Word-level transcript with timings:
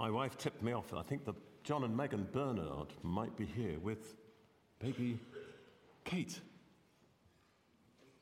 my 0.00 0.10
wife 0.10 0.38
tipped 0.38 0.62
me 0.62 0.72
off. 0.72 0.94
I 0.94 1.02
think 1.02 1.26
that 1.26 1.34
John 1.62 1.84
and 1.84 1.94
Megan 1.94 2.26
Bernard 2.32 2.94
might 3.02 3.36
be 3.36 3.44
here 3.44 3.78
with 3.80 4.16
baby 4.78 5.20
Kate. 6.04 6.40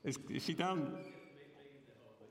Is, 0.03 0.19
is 0.29 0.43
she 0.43 0.53
down? 0.53 0.97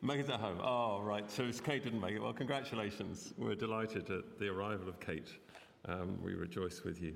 Megan's 0.02 0.28
at 0.28 0.38
home. 0.38 0.60
Oh, 0.62 1.00
right. 1.00 1.30
So 1.30 1.50
Kate 1.64 1.82
didn't 1.82 1.98
make 1.98 2.12
it. 2.12 2.18
Well, 2.20 2.34
congratulations. 2.34 3.32
We're 3.38 3.54
delighted 3.54 4.10
at 4.10 4.38
the 4.38 4.48
arrival 4.48 4.86
of 4.86 5.00
Kate. 5.00 5.30
Um, 5.86 6.18
we 6.22 6.34
rejoice 6.34 6.84
with 6.84 7.00
you. 7.00 7.14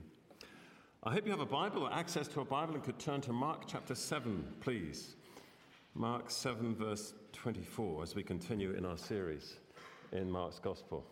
I 1.03 1.13
hope 1.13 1.27
you 1.27 1.33
have 1.33 1.41
a 1.41 1.45
Bible 1.45 1.83
or 1.83 1.93
access 1.93 2.29
to 2.29 2.41
a 2.41 2.47
Bible 2.47 2.77
and 2.77 2.83
could 2.83 2.99
turn 2.99 3.21
to 3.23 3.33
Mark 3.35 3.65
chapter 3.67 3.95
7, 3.95 4.43
please. 4.61 5.17
Mark 5.95 6.31
7, 6.31 6.75
verse 6.77 7.13
24, 7.35 8.05
as 8.05 8.15
we 8.15 8.23
continue 8.23 8.73
in 8.73 8.87
our 8.87 8.97
series 8.97 9.57
in 10.13 10.31
Mark's 10.31 10.61
Gospel. 10.61 11.05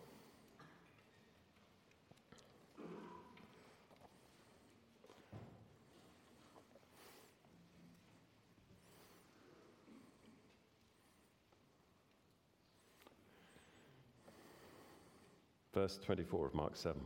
Verse 15.73 15.99
24 16.03 16.47
of 16.47 16.53
Mark 16.53 16.75
7. 16.75 16.99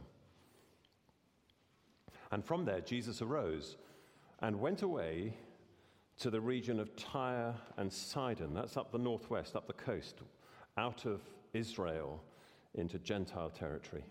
And 2.32 2.44
from 2.44 2.66
there, 2.66 2.82
Jesus 2.82 3.22
arose 3.22 3.78
and 4.40 4.60
went 4.60 4.82
away 4.82 5.38
to 6.18 6.30
the 6.30 6.42
region 6.42 6.80
of 6.80 6.96
Tyre 6.96 7.56
and 7.78 7.92
Sidon. 7.92 8.54
That's 8.54 8.78
up 8.78 8.92
the 8.92 8.98
northwest, 8.98 9.56
up 9.56 9.68
the 9.68 9.74
coast, 9.74 10.16
out 10.78 11.06
of 11.06 11.22
Israel 11.54 12.22
into 12.74 13.00
Gentile 13.00 13.50
territory. 13.50 14.04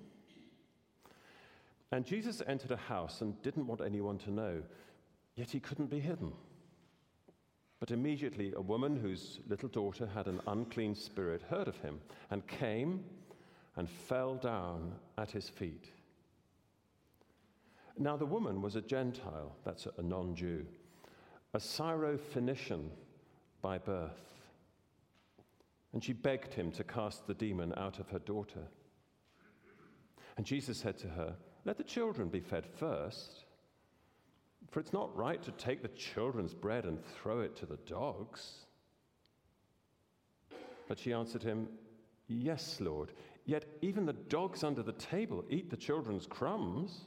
And 1.92 2.05
Jesus 2.05 2.42
entered 2.46 2.72
a 2.72 2.77
house 2.77 3.20
and 3.20 3.41
didn't 3.42 3.66
want 3.66 3.80
anyone 3.80 4.18
to 4.18 4.30
know, 4.30 4.62
yet 5.36 5.50
he 5.50 5.61
couldn't 5.61 5.91
be 5.91 6.00
hidden. 6.00 6.33
But 7.80 7.91
immediately, 7.91 8.52
a 8.56 8.62
woman 8.62 8.96
whose 8.96 9.41
little 9.48 9.68
daughter 9.68 10.06
had 10.06 10.27
an 10.27 10.41
unclean 10.46 10.94
spirit 10.94 11.42
heard 11.42 11.68
of 11.68 11.77
him 11.78 12.00
and 12.30 12.46
came 12.46 13.05
and 13.77 13.89
fell 13.89 14.34
down 14.36 14.94
at 15.19 15.30
his 15.30 15.48
feet. 15.48 15.91
Now, 17.98 18.17
the 18.17 18.27
woman 18.27 18.61
was 18.61 18.77
a 18.77 18.80
Gentile, 18.80 19.55
that's 19.64 19.86
a 19.98 20.03
non 20.03 20.34
Jew, 20.34 20.67
a 21.53 21.61
Syro-Phoenician 21.61 22.91
by 23.62 23.78
birth. 23.78 24.11
And 25.92 26.02
she 26.02 26.12
begged 26.12 26.52
him 26.52 26.72
to 26.72 26.83
cast 26.83 27.27
the 27.27 27.34
demon 27.34 27.72
out 27.77 28.00
of 28.00 28.08
her 28.08 28.19
daughter. 28.19 28.67
And 30.36 30.45
Jesus 30.45 30.78
said 30.78 30.98
to 30.98 31.08
her, 31.08 31.36
Let 31.64 31.78
the 31.78 31.84
children 31.84 32.28
be 32.28 32.41
fed 32.41 32.67
first, 32.67 33.45
for 34.70 34.80
it's 34.80 34.92
not 34.92 35.17
right 35.17 35.41
to 35.45 35.52
take 35.52 35.83
the 35.83 35.89
children's 35.89 36.52
bread 36.52 36.84
and 36.84 36.98
throw 37.05 37.41
it 37.41 37.55
to 37.56 37.67
the 37.67 37.78
dogs. 37.86 38.67
But 40.89 40.98
she 40.98 41.12
answered 41.12 41.45
him, 41.45 41.69
Yes, 42.27 42.78
Lord. 42.80 43.12
Yet 43.45 43.67
even 43.83 44.06
the 44.06 44.12
dogs 44.12 44.64
under 44.64 44.83
the 44.83 44.92
table 44.92 45.45
eat 45.50 45.70
the 45.70 45.77
children's 45.77 46.27
crumbs. 46.27 47.06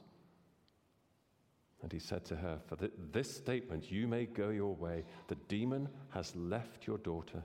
And 1.82 1.92
he 1.92 2.00
said 2.00 2.26
to 2.26 2.36
her, 2.36 2.60
For 2.68 2.78
this 3.12 3.36
statement 3.36 3.92
you 3.92 4.08
may 4.08 4.26
go 4.26 4.50
your 4.50 4.76
way. 4.76 5.04
The 5.28 5.38
demon 5.48 5.90
has 6.10 6.36
left 6.36 6.86
your 6.86 6.98
daughter. 7.00 7.44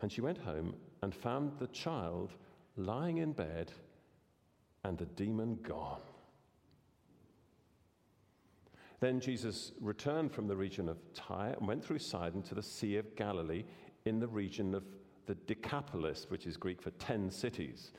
And 0.00 0.10
she 0.10 0.20
went 0.20 0.38
home 0.38 0.74
and 1.02 1.14
found 1.14 1.58
the 1.58 1.68
child 1.68 2.32
lying 2.76 3.18
in 3.18 3.32
bed 3.32 3.72
and 4.84 4.98
the 4.98 5.06
demon 5.06 5.58
gone. 5.62 6.00
Then 9.00 9.20
Jesus 9.20 9.72
returned 9.80 10.32
from 10.32 10.46
the 10.46 10.56
region 10.56 10.88
of 10.88 10.98
Tyre 11.12 11.56
and 11.58 11.66
went 11.66 11.84
through 11.84 11.98
Sidon 11.98 12.42
to 12.42 12.54
the 12.54 12.62
Sea 12.62 12.96
of 12.96 13.16
Galilee 13.16 13.64
in 14.04 14.20
the 14.20 14.28
region 14.28 14.74
of 14.74 14.84
the 15.26 15.34
Decapolis, 15.34 16.26
which 16.28 16.46
is 16.46 16.56
Greek 16.56 16.82
for 16.82 16.90
10 16.92 17.30
cities. 17.30 17.92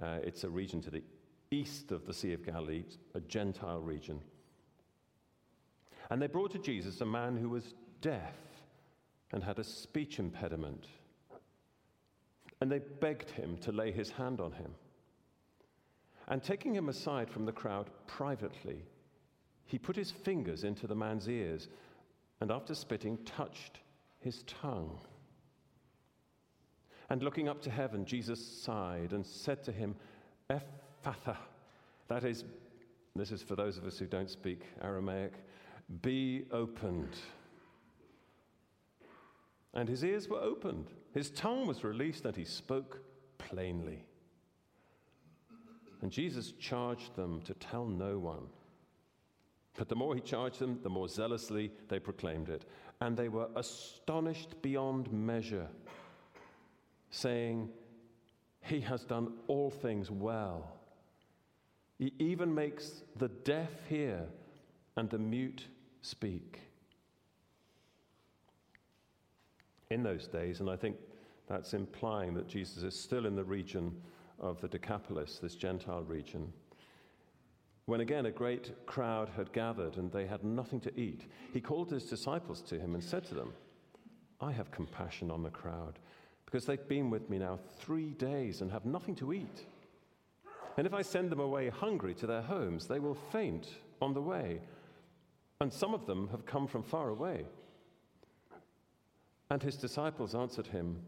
Uh, 0.00 0.18
it's 0.22 0.44
a 0.44 0.50
region 0.50 0.80
to 0.82 0.90
the 0.90 1.02
east 1.50 1.92
of 1.92 2.06
the 2.06 2.14
Sea 2.14 2.32
of 2.32 2.44
Galilee, 2.44 2.84
a 3.14 3.20
Gentile 3.20 3.80
region. 3.80 4.20
And 6.10 6.20
they 6.20 6.26
brought 6.26 6.50
to 6.52 6.58
Jesus 6.58 7.00
a 7.00 7.06
man 7.06 7.36
who 7.36 7.48
was 7.48 7.74
deaf 8.00 8.34
and 9.32 9.42
had 9.42 9.58
a 9.58 9.64
speech 9.64 10.18
impediment. 10.18 10.86
And 12.60 12.70
they 12.70 12.78
begged 12.78 13.30
him 13.30 13.56
to 13.58 13.72
lay 13.72 13.90
his 13.90 14.10
hand 14.10 14.40
on 14.40 14.52
him. 14.52 14.72
And 16.28 16.42
taking 16.42 16.74
him 16.74 16.88
aside 16.88 17.30
from 17.30 17.44
the 17.44 17.52
crowd 17.52 17.90
privately, 18.06 18.84
he 19.66 19.78
put 19.78 19.96
his 19.96 20.10
fingers 20.10 20.64
into 20.64 20.86
the 20.86 20.94
man's 20.94 21.28
ears 21.28 21.68
and 22.40 22.50
after 22.50 22.74
spitting, 22.74 23.18
touched 23.24 23.78
his 24.18 24.42
tongue. 24.42 24.98
And 27.10 27.22
looking 27.22 27.48
up 27.48 27.60
to 27.62 27.70
heaven, 27.70 28.04
Jesus 28.04 28.44
sighed 28.44 29.12
and 29.12 29.24
said 29.26 29.62
to 29.64 29.72
him, 29.72 29.94
Ephphatha, 30.50 31.36
that 32.08 32.24
is, 32.24 32.44
this 33.14 33.30
is 33.30 33.42
for 33.42 33.56
those 33.56 33.78
of 33.78 33.86
us 33.86 33.98
who 33.98 34.06
don't 34.06 34.30
speak 34.30 34.62
Aramaic, 34.82 35.34
be 36.00 36.44
opened. 36.50 37.16
And 39.74 39.88
his 39.88 40.04
ears 40.04 40.28
were 40.28 40.40
opened, 40.40 40.90
his 41.14 41.30
tongue 41.30 41.66
was 41.66 41.84
released, 41.84 42.24
and 42.24 42.36
he 42.36 42.44
spoke 42.44 43.00
plainly. 43.38 44.04
And 46.02 46.10
Jesus 46.10 46.52
charged 46.58 47.14
them 47.14 47.40
to 47.42 47.54
tell 47.54 47.86
no 47.86 48.18
one. 48.18 48.48
But 49.76 49.88
the 49.88 49.96
more 49.96 50.14
he 50.14 50.20
charged 50.20 50.58
them, 50.58 50.80
the 50.82 50.90
more 50.90 51.08
zealously 51.08 51.70
they 51.88 51.98
proclaimed 51.98 52.48
it. 52.48 52.66
And 53.00 53.16
they 53.16 53.28
were 53.28 53.48
astonished 53.56 54.60
beyond 54.60 55.10
measure 55.12 55.68
saying, 57.12 57.68
He 58.62 58.80
has 58.80 59.04
done 59.04 59.34
all 59.46 59.70
things 59.70 60.10
well. 60.10 60.72
He 61.98 62.12
even 62.18 62.52
makes 62.52 63.04
the 63.16 63.28
deaf 63.28 63.70
hear 63.88 64.24
and 64.96 65.08
the 65.08 65.18
mute 65.18 65.66
speak. 66.00 66.58
In 69.90 70.02
those 70.02 70.26
days, 70.26 70.60
and 70.60 70.68
I 70.68 70.74
think 70.74 70.96
that's 71.46 71.74
implying 71.74 72.34
that 72.34 72.48
Jesus 72.48 72.82
is 72.82 72.98
still 72.98 73.26
in 73.26 73.36
the 73.36 73.44
region 73.44 73.94
of 74.40 74.60
the 74.60 74.68
Decapolis, 74.68 75.38
this 75.40 75.54
Gentile 75.54 76.02
region. 76.02 76.50
When 77.84 78.00
again 78.00 78.26
a 78.26 78.30
great 78.30 78.86
crowd 78.86 79.28
had 79.36 79.52
gathered 79.52 79.98
and 79.98 80.10
they 80.10 80.26
had 80.26 80.44
nothing 80.44 80.80
to 80.80 80.98
eat, 80.98 81.30
he 81.52 81.60
called 81.60 81.90
his 81.90 82.04
disciples 82.04 82.62
to 82.62 82.80
him 82.80 82.94
and 82.94 83.04
said 83.04 83.24
to 83.24 83.34
them, 83.34 83.52
I 84.40 84.50
have 84.50 84.70
compassion 84.70 85.30
on 85.30 85.42
the 85.42 85.50
crowd 85.50 85.98
because 86.52 86.66
they've 86.66 86.86
been 86.86 87.08
with 87.08 87.30
me 87.30 87.38
now 87.38 87.58
three 87.78 88.10
days 88.10 88.60
and 88.60 88.70
have 88.70 88.84
nothing 88.84 89.14
to 89.14 89.32
eat. 89.32 89.64
And 90.76 90.86
if 90.86 90.92
I 90.92 91.00
send 91.00 91.30
them 91.30 91.40
away 91.40 91.70
hungry 91.70 92.12
to 92.16 92.26
their 92.26 92.42
homes, 92.42 92.86
they 92.86 92.98
will 92.98 93.14
faint 93.14 93.68
on 94.02 94.12
the 94.12 94.20
way. 94.20 94.60
And 95.62 95.72
some 95.72 95.94
of 95.94 96.04
them 96.04 96.28
have 96.28 96.44
come 96.44 96.66
from 96.66 96.82
far 96.82 97.08
away. 97.08 97.46
And 99.48 99.62
his 99.62 99.76
disciples 99.76 100.34
answered 100.34 100.66
him, 100.66 100.98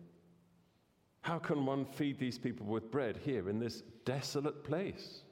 How 1.21 1.39
can 1.39 1.67
one 1.67 1.85
feed 1.85 2.19
these 2.19 2.39
people 2.39 2.65
with 2.65 2.91
bread 2.91 3.21
here 3.23 3.51
in 3.51 3.59
this 3.59 3.83
desolate 4.07 4.65
place? 4.65 5.25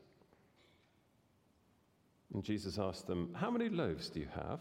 And 2.34 2.44
Jesus 2.44 2.78
asked 2.78 3.06
them, 3.06 3.30
How 3.34 3.50
many 3.50 3.70
loaves 3.70 4.10
do 4.10 4.20
you 4.20 4.28
have? 4.34 4.60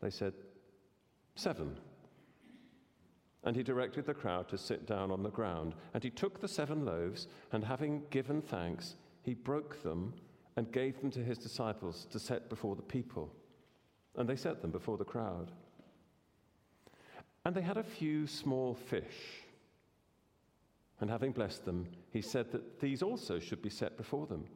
They 0.00 0.10
said, 0.10 0.32
Seven. 1.34 1.76
And 3.44 3.54
he 3.54 3.62
directed 3.62 4.06
the 4.06 4.14
crowd 4.14 4.48
to 4.48 4.58
sit 4.58 4.86
down 4.86 5.10
on 5.10 5.22
the 5.22 5.30
ground. 5.30 5.74
And 5.94 6.02
he 6.02 6.10
took 6.10 6.40
the 6.40 6.48
seven 6.48 6.84
loaves, 6.84 7.28
and 7.52 7.64
having 7.64 8.02
given 8.10 8.42
thanks, 8.42 8.96
he 9.22 9.34
broke 9.34 9.82
them 9.82 10.14
and 10.56 10.72
gave 10.72 11.00
them 11.00 11.10
to 11.12 11.22
his 11.22 11.38
disciples 11.38 12.06
to 12.10 12.18
set 12.18 12.48
before 12.48 12.74
the 12.74 12.82
people. 12.82 13.32
And 14.16 14.28
they 14.28 14.36
set 14.36 14.62
them 14.62 14.70
before 14.70 14.96
the 14.96 15.04
crowd. 15.04 15.52
And 17.44 17.54
they 17.54 17.62
had 17.62 17.76
a 17.76 17.84
few 17.84 18.26
small 18.26 18.74
fish. 18.74 19.44
And 21.00 21.10
having 21.10 21.32
blessed 21.32 21.64
them, 21.64 21.86
he 22.10 22.22
said 22.22 22.50
that 22.52 22.80
these 22.80 23.02
also 23.02 23.38
should 23.38 23.62
be 23.62 23.70
set 23.70 23.96
before 23.96 24.26
them. 24.26 24.46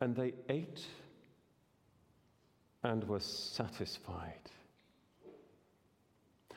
And 0.00 0.14
they 0.14 0.34
ate 0.48 0.84
and 2.82 3.02
were 3.04 3.20
satisfied. 3.20 4.50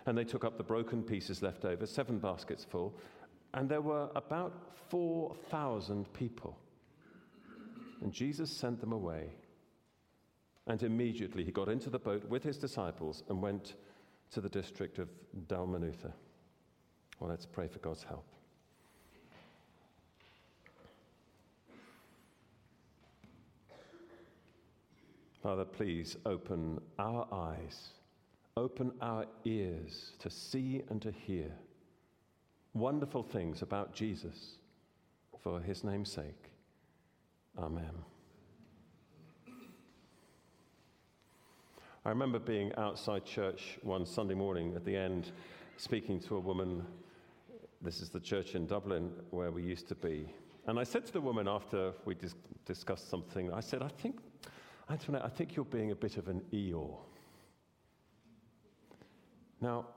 And 0.06 0.18
they 0.18 0.24
took 0.24 0.44
up 0.44 0.58
the 0.58 0.64
broken 0.64 1.04
pieces 1.04 1.42
left 1.42 1.66
over, 1.66 1.86
seven 1.86 2.20
baskets 2.20 2.64
full, 2.64 2.96
and 3.54 3.68
there 3.68 3.82
were 3.82 4.10
about 4.16 4.54
4,000 4.90 6.12
people. 6.14 6.58
And 8.02 8.12
Jesus 8.12 8.50
sent 8.50 8.80
them 8.80 8.92
away. 8.92 9.30
And 10.68 10.82
immediately 10.84 11.44
he 11.44 11.52
got 11.52 11.68
into 11.68 11.90
the 11.90 12.00
boat 12.00 12.24
with 12.30 12.44
his 12.44 12.58
disciples 12.58 13.24
and 13.28 13.42
went 13.42 13.76
to 14.32 14.42
the 14.42 14.50
district 14.50 15.00
of 15.00 15.10
Dalmanutha. 15.48 16.14
Well, 17.20 17.30
let's 17.30 17.46
pray 17.46 17.68
for 17.68 17.80
God's 17.80 18.04
help. 18.04 18.26
Father, 25.42 25.66
please 25.66 26.18
open 26.26 26.80
our 27.00 27.28
eyes 27.32 27.90
open 28.58 28.92
our 29.02 29.26
ears 29.46 30.14
to 30.20 30.30
see 30.30 30.84
and 30.90 31.02
to 31.02 31.12
hear 31.12 31.52
wonderful 32.74 33.24
things 33.24 33.62
about 33.62 33.94
Jesus 33.94 34.58
for 35.42 35.60
his 35.62 35.84
name's 35.84 36.12
sake. 36.12 36.52
Amen. 37.58 37.92
I 42.06 42.10
remember 42.10 42.40
being 42.40 42.74
outside 42.76 43.26
church 43.26 43.78
one 43.82 44.06
Sunday 44.06 44.34
morning 44.34 44.74
at 44.76 44.86
the 44.86 44.96
end, 44.96 45.32
speaking 45.78 46.20
to 46.22 46.38
a 46.38 46.40
woman. 46.40 46.86
This 47.82 48.02
is 48.02 48.10
the 48.10 48.20
church 48.20 48.56
in 48.56 48.66
Dublin 48.66 49.12
where 49.32 49.52
we 49.52 49.64
used 49.64 49.88
to 49.90 49.96
be. 49.96 50.30
And 50.68 50.80
I 50.80 50.84
said 50.84 51.06
to 51.08 51.14
the 51.14 51.22
woman 51.22 51.48
after 51.48 51.94
we 52.06 52.16
dis- 52.16 52.36
discussed 52.66 53.10
something, 53.10 53.52
I 53.52 53.60
said, 53.60 53.82
I 53.82 53.90
think, 53.90 54.20
Antoinette, 54.90 55.26
I 55.26 55.30
think 55.30 55.56
you're 55.56 55.66
being 55.66 55.92
a 55.92 55.96
bit 55.96 56.18
of 56.18 56.28
an 56.30 56.42
Eeyore. 56.54 56.98
Now, 59.62 59.88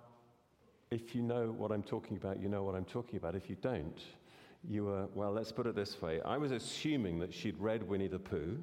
if 0.91 1.15
you 1.15 1.23
know 1.23 1.55
what 1.57 1.73
I'm 1.73 1.83
talking 1.83 2.17
about, 2.17 2.41
you 2.41 2.49
know 2.49 2.65
what 2.65 2.75
I'm 2.75 2.85
talking 2.85 3.17
about. 3.17 3.35
If 3.35 3.49
you 3.49 3.57
don't, 3.61 4.01
you 4.69 4.85
were, 4.85 5.07
well, 5.15 5.33
let's 5.33 5.53
put 5.53 5.67
it 5.67 5.75
this 5.75 6.01
way. 6.03 6.21
I 6.25 6.37
was 6.37 6.53
assuming 6.53 7.19
that 7.21 7.33
she'd 7.33 7.59
read 7.59 7.83
Winnie 7.83 8.09
the 8.09 8.19
Pooh 8.19 8.59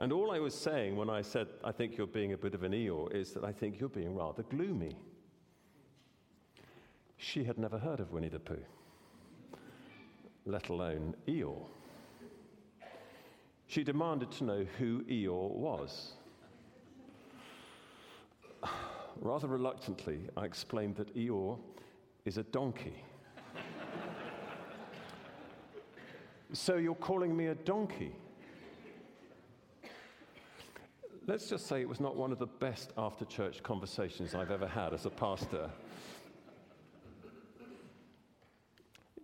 and 0.00 0.12
all 0.12 0.30
I 0.30 0.38
was 0.38 0.54
saying 0.54 0.96
when 0.96 1.10
I 1.10 1.22
said, 1.22 1.48
I 1.64 1.72
think 1.72 1.96
you're 1.96 2.06
being 2.06 2.32
a 2.32 2.38
bit 2.38 2.54
of 2.54 2.62
an 2.62 2.70
Eeyore, 2.72 3.12
is 3.12 3.32
that 3.32 3.42
I 3.42 3.50
think 3.50 3.80
you're 3.80 3.88
being 3.88 4.14
rather 4.14 4.44
gloomy. 4.44 4.96
She 7.16 7.42
had 7.42 7.58
never 7.58 7.78
heard 7.78 7.98
of 7.98 8.12
Winnie 8.12 8.28
the 8.28 8.38
Pooh, 8.38 8.64
let 10.46 10.68
alone 10.68 11.16
Eeyore. 11.26 11.66
She 13.66 13.82
demanded 13.82 14.30
to 14.32 14.44
know 14.44 14.66
who 14.78 15.02
Eeyore 15.02 15.50
was. 15.50 16.12
Rather 19.20 19.48
reluctantly, 19.48 20.20
I 20.36 20.44
explained 20.44 20.96
that 20.96 21.14
Eeyore 21.16 21.58
is 22.24 22.38
a 22.38 22.44
donkey. 22.44 23.02
so 26.52 26.76
you're 26.76 26.94
calling 26.94 27.36
me 27.36 27.46
a 27.46 27.54
donkey? 27.54 28.12
Let's 31.26 31.48
just 31.48 31.66
say 31.66 31.80
it 31.80 31.88
was 31.88 32.00
not 32.00 32.16
one 32.16 32.32
of 32.32 32.38
the 32.38 32.46
best 32.46 32.92
after 32.96 33.24
church 33.24 33.62
conversations 33.62 34.34
I've 34.34 34.50
ever 34.50 34.66
had 34.66 34.94
as 34.94 35.04
a 35.04 35.10
pastor. 35.10 35.68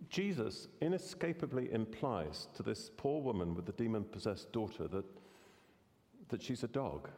Jesus 0.09 0.67
inescapably 0.81 1.71
implies 1.73 2.47
to 2.55 2.63
this 2.63 2.91
poor 2.95 3.21
woman 3.21 3.55
with 3.55 3.65
the 3.65 3.71
demon 3.71 4.03
possessed 4.03 4.51
daughter 4.51 4.87
that, 4.87 5.05
that 6.29 6.43
she's 6.43 6.63
a 6.63 6.67
dog. 6.67 7.09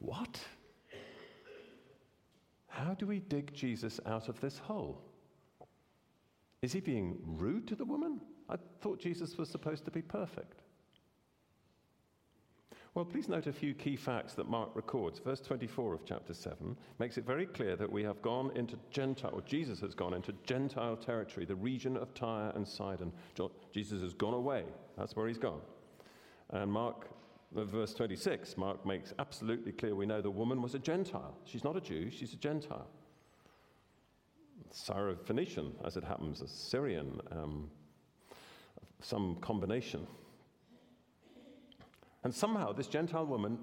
What? 0.00 0.38
How 2.76 2.92
do 2.92 3.06
we 3.06 3.20
dig 3.20 3.54
Jesus 3.54 4.00
out 4.04 4.28
of 4.28 4.38
this 4.42 4.58
hole? 4.58 5.00
Is 6.60 6.74
he 6.74 6.80
being 6.80 7.16
rude 7.24 7.66
to 7.68 7.74
the 7.74 7.86
woman? 7.86 8.20
I 8.50 8.56
thought 8.82 9.00
Jesus 9.00 9.38
was 9.38 9.48
supposed 9.48 9.86
to 9.86 9.90
be 9.90 10.02
perfect. 10.02 10.60
Well, 12.92 13.06
please 13.06 13.30
note 13.30 13.46
a 13.46 13.52
few 13.52 13.72
key 13.72 13.96
facts 13.96 14.34
that 14.34 14.50
Mark 14.50 14.76
records. 14.76 15.20
Verse 15.20 15.40
24 15.40 15.94
of 15.94 16.04
chapter 16.04 16.34
7 16.34 16.76
makes 16.98 17.16
it 17.16 17.24
very 17.24 17.46
clear 17.46 17.76
that 17.76 17.90
we 17.90 18.02
have 18.02 18.20
gone 18.20 18.50
into 18.54 18.76
Gentile, 18.90 19.30
or 19.32 19.40
Jesus 19.40 19.80
has 19.80 19.94
gone 19.94 20.12
into 20.12 20.34
Gentile 20.44 20.96
territory, 20.96 21.46
the 21.46 21.56
region 21.56 21.96
of 21.96 22.12
Tyre 22.12 22.52
and 22.54 22.68
Sidon. 22.68 23.10
Jesus 23.72 24.02
has 24.02 24.12
gone 24.12 24.34
away. 24.34 24.64
That's 24.98 25.16
where 25.16 25.28
he's 25.28 25.38
gone. 25.38 25.62
And 26.50 26.70
Mark, 26.70 27.08
verse 27.64 27.94
26, 27.94 28.56
Mark 28.58 28.84
makes 28.84 29.14
absolutely 29.18 29.72
clear 29.72 29.94
we 29.94 30.04
know 30.04 30.20
the 30.20 30.30
woman 30.30 30.60
was 30.60 30.74
a 30.74 30.78
Gentile. 30.78 31.34
She's 31.44 31.64
not 31.64 31.76
a 31.76 31.80
Jew, 31.80 32.10
she's 32.10 32.34
a 32.34 32.36
Gentile. 32.36 32.86
Syro-Phoenician, 34.70 35.72
as 35.84 35.96
it 35.96 36.04
happens, 36.04 36.42
a 36.42 36.48
Syrian, 36.48 37.20
um, 37.32 37.70
some 39.00 39.36
combination. 39.36 40.06
And 42.24 42.34
somehow 42.34 42.72
this 42.72 42.88
Gentile 42.88 43.24
woman 43.24 43.58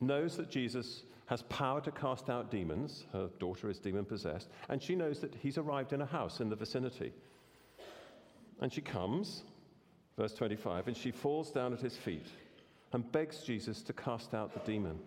knows 0.00 0.36
that 0.36 0.50
Jesus 0.50 1.04
has 1.26 1.42
power 1.42 1.80
to 1.80 1.92
cast 1.92 2.28
out 2.28 2.50
demons. 2.50 3.04
Her 3.12 3.30
daughter 3.38 3.70
is 3.70 3.78
demon 3.78 4.04
possessed. 4.04 4.48
And 4.68 4.82
she 4.82 4.96
knows 4.96 5.20
that 5.20 5.34
he's 5.34 5.58
arrived 5.58 5.92
in 5.92 6.00
a 6.00 6.06
house 6.06 6.40
in 6.40 6.48
the 6.48 6.56
vicinity. 6.56 7.12
And 8.60 8.72
she 8.72 8.80
comes, 8.80 9.44
verse 10.18 10.34
25, 10.34 10.88
and 10.88 10.96
she 10.96 11.10
falls 11.10 11.50
down 11.52 11.72
at 11.72 11.80
his 11.80 11.96
feet 11.96 12.26
and 12.92 13.10
begs 13.12 13.42
Jesus 13.42 13.82
to 13.82 13.92
cast 13.92 14.34
out 14.34 14.52
the 14.52 14.70
demon. 14.70 14.98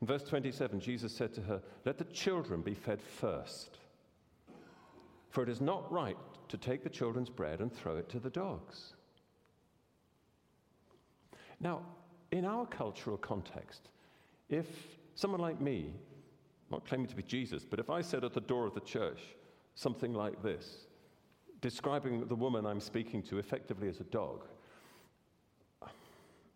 In 0.00 0.06
verse 0.06 0.24
27, 0.24 0.80
Jesus 0.80 1.14
said 1.14 1.32
to 1.34 1.42
her, 1.42 1.62
Let 1.84 1.98
the 1.98 2.04
children 2.04 2.60
be 2.60 2.74
fed 2.74 3.00
first. 3.00 3.78
For 5.30 5.42
it 5.42 5.48
is 5.48 5.60
not 5.60 5.90
right 5.92 6.16
to 6.48 6.58
take 6.58 6.82
the 6.82 6.90
children's 6.90 7.30
bread 7.30 7.60
and 7.60 7.72
throw 7.72 7.96
it 7.96 8.08
to 8.10 8.18
the 8.18 8.30
dogs. 8.30 8.94
Now, 11.60 11.82
in 12.32 12.44
our 12.44 12.66
cultural 12.66 13.16
context, 13.16 13.88
if 14.48 14.66
someone 15.14 15.40
like 15.40 15.60
me, 15.60 15.92
not 16.70 16.86
claiming 16.86 17.06
to 17.06 17.16
be 17.16 17.22
Jesus, 17.22 17.64
but 17.64 17.78
if 17.78 17.88
I 17.88 18.00
said 18.00 18.24
at 18.24 18.34
the 18.34 18.40
door 18.40 18.66
of 18.66 18.74
the 18.74 18.80
church 18.80 19.20
something 19.74 20.12
like 20.12 20.42
this, 20.42 20.86
describing 21.60 22.26
the 22.26 22.34
woman 22.34 22.66
I'm 22.66 22.80
speaking 22.80 23.22
to 23.24 23.38
effectively 23.38 23.88
as 23.88 24.00
a 24.00 24.04
dog, 24.04 24.46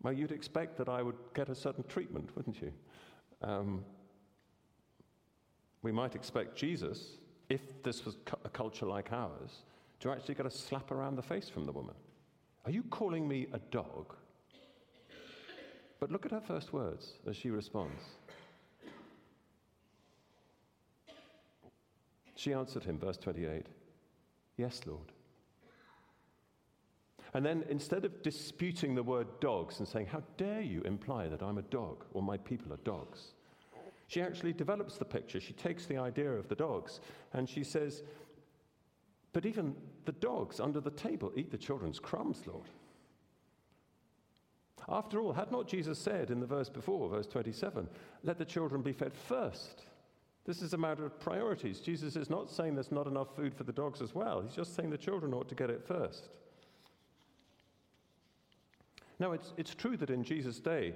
well, 0.01 0.13
you'd 0.13 0.31
expect 0.31 0.77
that 0.77 0.89
I 0.89 1.01
would 1.01 1.17
get 1.33 1.49
a 1.49 1.55
certain 1.55 1.83
treatment, 1.87 2.35
wouldn't 2.35 2.61
you? 2.61 2.71
Um, 3.41 3.83
we 5.81 5.91
might 5.91 6.15
expect 6.15 6.55
Jesus, 6.55 7.17
if 7.49 7.61
this 7.83 8.05
was 8.05 8.17
a 8.45 8.49
culture 8.49 8.85
like 8.85 9.11
ours, 9.11 9.63
to 9.99 10.11
actually 10.11 10.35
get 10.35 10.45
a 10.45 10.51
slap 10.51 10.91
around 10.91 11.15
the 11.15 11.21
face 11.21 11.49
from 11.49 11.65
the 11.65 11.71
woman. 11.71 11.95
Are 12.65 12.71
you 12.71 12.83
calling 12.83 13.27
me 13.27 13.47
a 13.53 13.59
dog? 13.59 14.13
But 15.99 16.11
look 16.11 16.25
at 16.25 16.31
her 16.31 16.41
first 16.41 16.73
words 16.73 17.13
as 17.27 17.35
she 17.35 17.49
responds. 17.49 18.03
She 22.35 22.53
answered 22.53 22.83
him, 22.83 22.99
verse 22.99 23.17
28, 23.17 23.65
Yes, 24.57 24.81
Lord. 24.85 25.11
And 27.37 27.45
then 27.45 27.63
instead 27.69 28.03
of 28.03 28.23
disputing 28.23 28.95
the 28.95 29.03
word 29.03 29.27
dogs 29.39 29.77
and 29.77 29.87
saying, 29.87 30.07
How 30.07 30.23
dare 30.37 30.61
you 30.61 30.81
imply 30.81 31.27
that 31.27 31.43
I'm 31.43 31.59
a 31.59 31.69
dog 31.69 32.03
or 32.13 32.23
my 32.23 32.35
people 32.35 32.73
are 32.73 32.77
dogs? 32.77 33.35
She 34.07 34.23
actually 34.23 34.53
develops 34.53 34.97
the 34.97 35.05
picture. 35.05 35.39
She 35.39 35.53
takes 35.53 35.85
the 35.85 35.99
idea 35.99 36.31
of 36.31 36.47
the 36.49 36.55
dogs 36.55 36.99
and 37.33 37.47
she 37.47 37.63
says, 37.63 38.01
But 39.33 39.45
even 39.45 39.75
the 40.05 40.13
dogs 40.13 40.59
under 40.59 40.81
the 40.81 40.89
table 40.89 41.31
eat 41.35 41.51
the 41.51 41.59
children's 41.59 41.99
crumbs, 41.99 42.41
Lord. 42.47 42.65
After 44.89 45.19
all, 45.19 45.33
had 45.33 45.51
not 45.51 45.67
Jesus 45.67 45.99
said 45.99 46.31
in 46.31 46.39
the 46.39 46.47
verse 46.47 46.69
before, 46.69 47.07
verse 47.07 47.27
27, 47.27 47.87
let 48.23 48.39
the 48.39 48.45
children 48.45 48.81
be 48.81 48.93
fed 48.93 49.13
first? 49.13 49.83
This 50.43 50.63
is 50.63 50.73
a 50.73 50.77
matter 50.77 51.05
of 51.05 51.19
priorities. 51.19 51.81
Jesus 51.81 52.15
is 52.15 52.31
not 52.31 52.49
saying 52.49 52.73
there's 52.73 52.91
not 52.91 53.05
enough 53.05 53.35
food 53.35 53.53
for 53.53 53.63
the 53.63 53.71
dogs 53.71 54.01
as 54.01 54.15
well. 54.15 54.41
He's 54.41 54.55
just 54.55 54.75
saying 54.75 54.89
the 54.89 54.97
children 54.97 55.35
ought 55.35 55.49
to 55.49 55.55
get 55.55 55.69
it 55.69 55.85
first. 55.85 56.29
Now, 59.19 59.31
it's, 59.31 59.53
it's 59.57 59.73
true 59.73 59.97
that 59.97 60.09
in 60.09 60.23
Jesus' 60.23 60.59
day, 60.59 60.93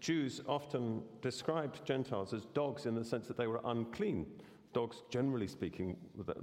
Jews 0.00 0.40
often 0.46 1.02
described 1.20 1.84
Gentiles 1.84 2.32
as 2.32 2.44
dogs 2.54 2.86
in 2.86 2.94
the 2.94 3.04
sense 3.04 3.26
that 3.26 3.36
they 3.36 3.48
were 3.48 3.60
unclean. 3.64 4.26
Dogs, 4.72 5.02
generally 5.10 5.48
speaking, 5.48 5.96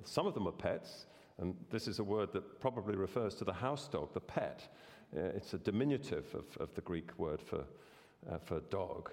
some 0.04 0.28
of 0.28 0.34
them 0.34 0.48
are 0.48 0.54
pets, 0.54 1.06
and 1.38 1.56
this 1.70 1.88
is 1.88 2.00
a 2.00 2.04
word 2.04 2.34
that 2.34 2.60
probably 2.60 2.96
refers 2.96 3.36
to 3.36 3.46
the 3.46 3.54
house 3.54 3.88
dog, 3.88 4.14
the 4.14 4.20
pet. 4.20 4.74
Uh, 5.16 5.22
it's 5.36 5.54
a 5.54 5.58
diminutive 5.58 6.34
of, 6.36 6.46
of 6.60 6.74
the 6.76 6.82
Greek 6.82 7.18
word 7.18 7.42
for, 7.42 7.64
uh, 8.30 8.38
for 8.38 8.60
dog. 8.70 9.12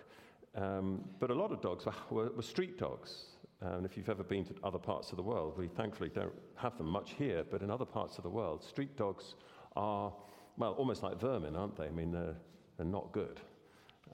Um, 0.55 1.05
but 1.21 1.31
a 1.31 1.35
lot 1.35 1.53
of 1.53 1.61
dogs 1.61 1.85
were, 2.11 2.31
were, 2.31 2.43
street 2.43 2.79
dogs. 2.79 3.27
And 3.61 3.85
if 3.85 3.97
you've 3.97 4.09
ever 4.09 4.23
been 4.23 4.45
to 4.47 4.55
other 4.63 4.79
parts 4.79 5.11
of 5.11 5.17
the 5.17 5.23
world, 5.23 5.55
we 5.57 5.69
thankfully 5.69 6.11
don't 6.11 6.33
have 6.57 6.77
them 6.79 6.87
much 6.87 7.15
here, 7.19 7.45
but 7.49 7.63
in 7.63 7.71
other 7.71 7.85
parts 7.85 8.17
of 8.17 8.23
the 8.23 8.31
world, 8.31 8.63
street 8.63 8.97
dogs 8.97 9.35
are, 9.75 10.13
well, 10.59 10.73
almost 10.73 11.03
like 11.03 11.19
vermin, 11.21 11.57
aren't 11.57 11.77
they? 11.77 11.87
I 11.87 11.91
mean, 11.91 12.11
they're, 12.11 12.35
they're 12.77 12.87
not 12.87 13.13
good. 13.13 13.41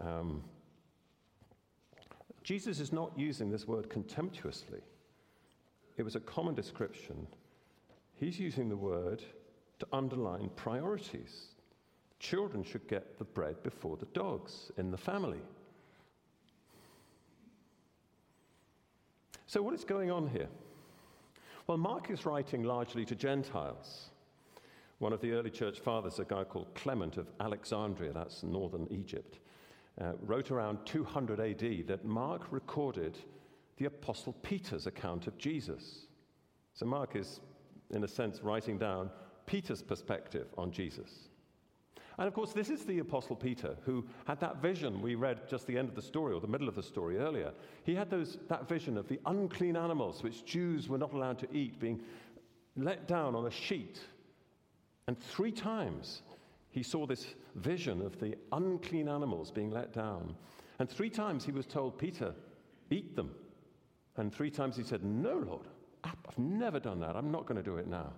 Um, 0.00 0.44
Jesus 2.42 2.78
is 2.78 2.92
not 2.92 3.12
using 3.16 3.50
this 3.50 3.66
word 3.66 3.88
contemptuously. 3.88 4.80
It 5.96 6.02
was 6.02 6.14
a 6.14 6.20
common 6.20 6.54
description. 6.54 7.26
He's 8.14 8.38
using 8.38 8.68
the 8.68 8.76
word 8.76 9.22
to 9.78 9.86
underline 9.92 10.50
priorities. 10.54 11.46
Children 12.20 12.62
should 12.62 12.86
get 12.88 13.18
the 13.18 13.24
bread 13.24 13.62
before 13.62 13.96
the 13.96 14.06
dogs 14.06 14.70
in 14.76 14.90
the 14.90 14.98
family. 14.98 15.40
So, 19.46 19.62
what 19.62 19.74
is 19.74 19.84
going 19.84 20.10
on 20.10 20.28
here? 20.28 20.48
Well, 21.66 21.78
Mark 21.78 22.10
is 22.10 22.26
writing 22.26 22.62
largely 22.62 23.04
to 23.06 23.14
Gentiles. 23.14 24.10
One 25.04 25.12
of 25.12 25.20
the 25.20 25.32
early 25.32 25.50
church 25.50 25.80
fathers, 25.80 26.18
a 26.18 26.24
guy 26.24 26.44
called 26.44 26.74
Clement 26.74 27.18
of 27.18 27.26
Alexandria, 27.38 28.14
that's 28.14 28.42
northern 28.42 28.88
Egypt, 28.90 29.38
uh, 30.00 30.12
wrote 30.22 30.50
around 30.50 30.78
200 30.86 31.40
AD 31.40 31.88
that 31.88 32.06
Mark 32.06 32.50
recorded 32.50 33.18
the 33.76 33.84
Apostle 33.84 34.32
Peter's 34.42 34.86
account 34.86 35.26
of 35.26 35.36
Jesus. 35.36 36.06
So 36.72 36.86
Mark 36.86 37.16
is, 37.16 37.40
in 37.90 38.02
a 38.02 38.08
sense, 38.08 38.40
writing 38.42 38.78
down 38.78 39.10
Peter's 39.44 39.82
perspective 39.82 40.46
on 40.56 40.72
Jesus. 40.72 41.28
And 42.16 42.26
of 42.26 42.32
course, 42.32 42.54
this 42.54 42.70
is 42.70 42.86
the 42.86 43.00
Apostle 43.00 43.36
Peter 43.36 43.76
who 43.84 44.06
had 44.24 44.40
that 44.40 44.62
vision 44.62 45.02
we 45.02 45.16
read 45.16 45.46
just 45.46 45.66
the 45.66 45.76
end 45.76 45.90
of 45.90 45.94
the 45.94 46.00
story 46.00 46.32
or 46.32 46.40
the 46.40 46.48
middle 46.48 46.66
of 46.66 46.76
the 46.76 46.82
story 46.82 47.18
earlier. 47.18 47.52
He 47.82 47.94
had 47.94 48.08
those, 48.08 48.38
that 48.48 48.70
vision 48.70 48.96
of 48.96 49.06
the 49.08 49.20
unclean 49.26 49.76
animals 49.76 50.22
which 50.22 50.46
Jews 50.46 50.88
were 50.88 50.96
not 50.96 51.12
allowed 51.12 51.40
to 51.40 51.54
eat 51.54 51.78
being 51.78 52.00
let 52.74 53.06
down 53.06 53.34
on 53.34 53.46
a 53.46 53.50
sheet. 53.50 54.00
And 55.06 55.18
three 55.18 55.52
times 55.52 56.22
he 56.70 56.82
saw 56.82 57.06
this 57.06 57.34
vision 57.56 58.02
of 58.02 58.18
the 58.18 58.36
unclean 58.52 59.08
animals 59.08 59.50
being 59.50 59.70
let 59.70 59.92
down. 59.92 60.34
And 60.78 60.88
three 60.88 61.10
times 61.10 61.44
he 61.44 61.52
was 61.52 61.66
told, 61.66 61.98
Peter, 61.98 62.34
eat 62.90 63.14
them. 63.14 63.34
And 64.16 64.32
three 64.32 64.50
times 64.50 64.76
he 64.76 64.82
said, 64.82 65.04
No, 65.04 65.38
Lord, 65.38 65.66
I've 66.02 66.38
never 66.38 66.80
done 66.80 67.00
that. 67.00 67.16
I'm 67.16 67.30
not 67.30 67.46
going 67.46 67.56
to 67.56 67.62
do 67.62 67.76
it 67.76 67.86
now. 67.86 68.12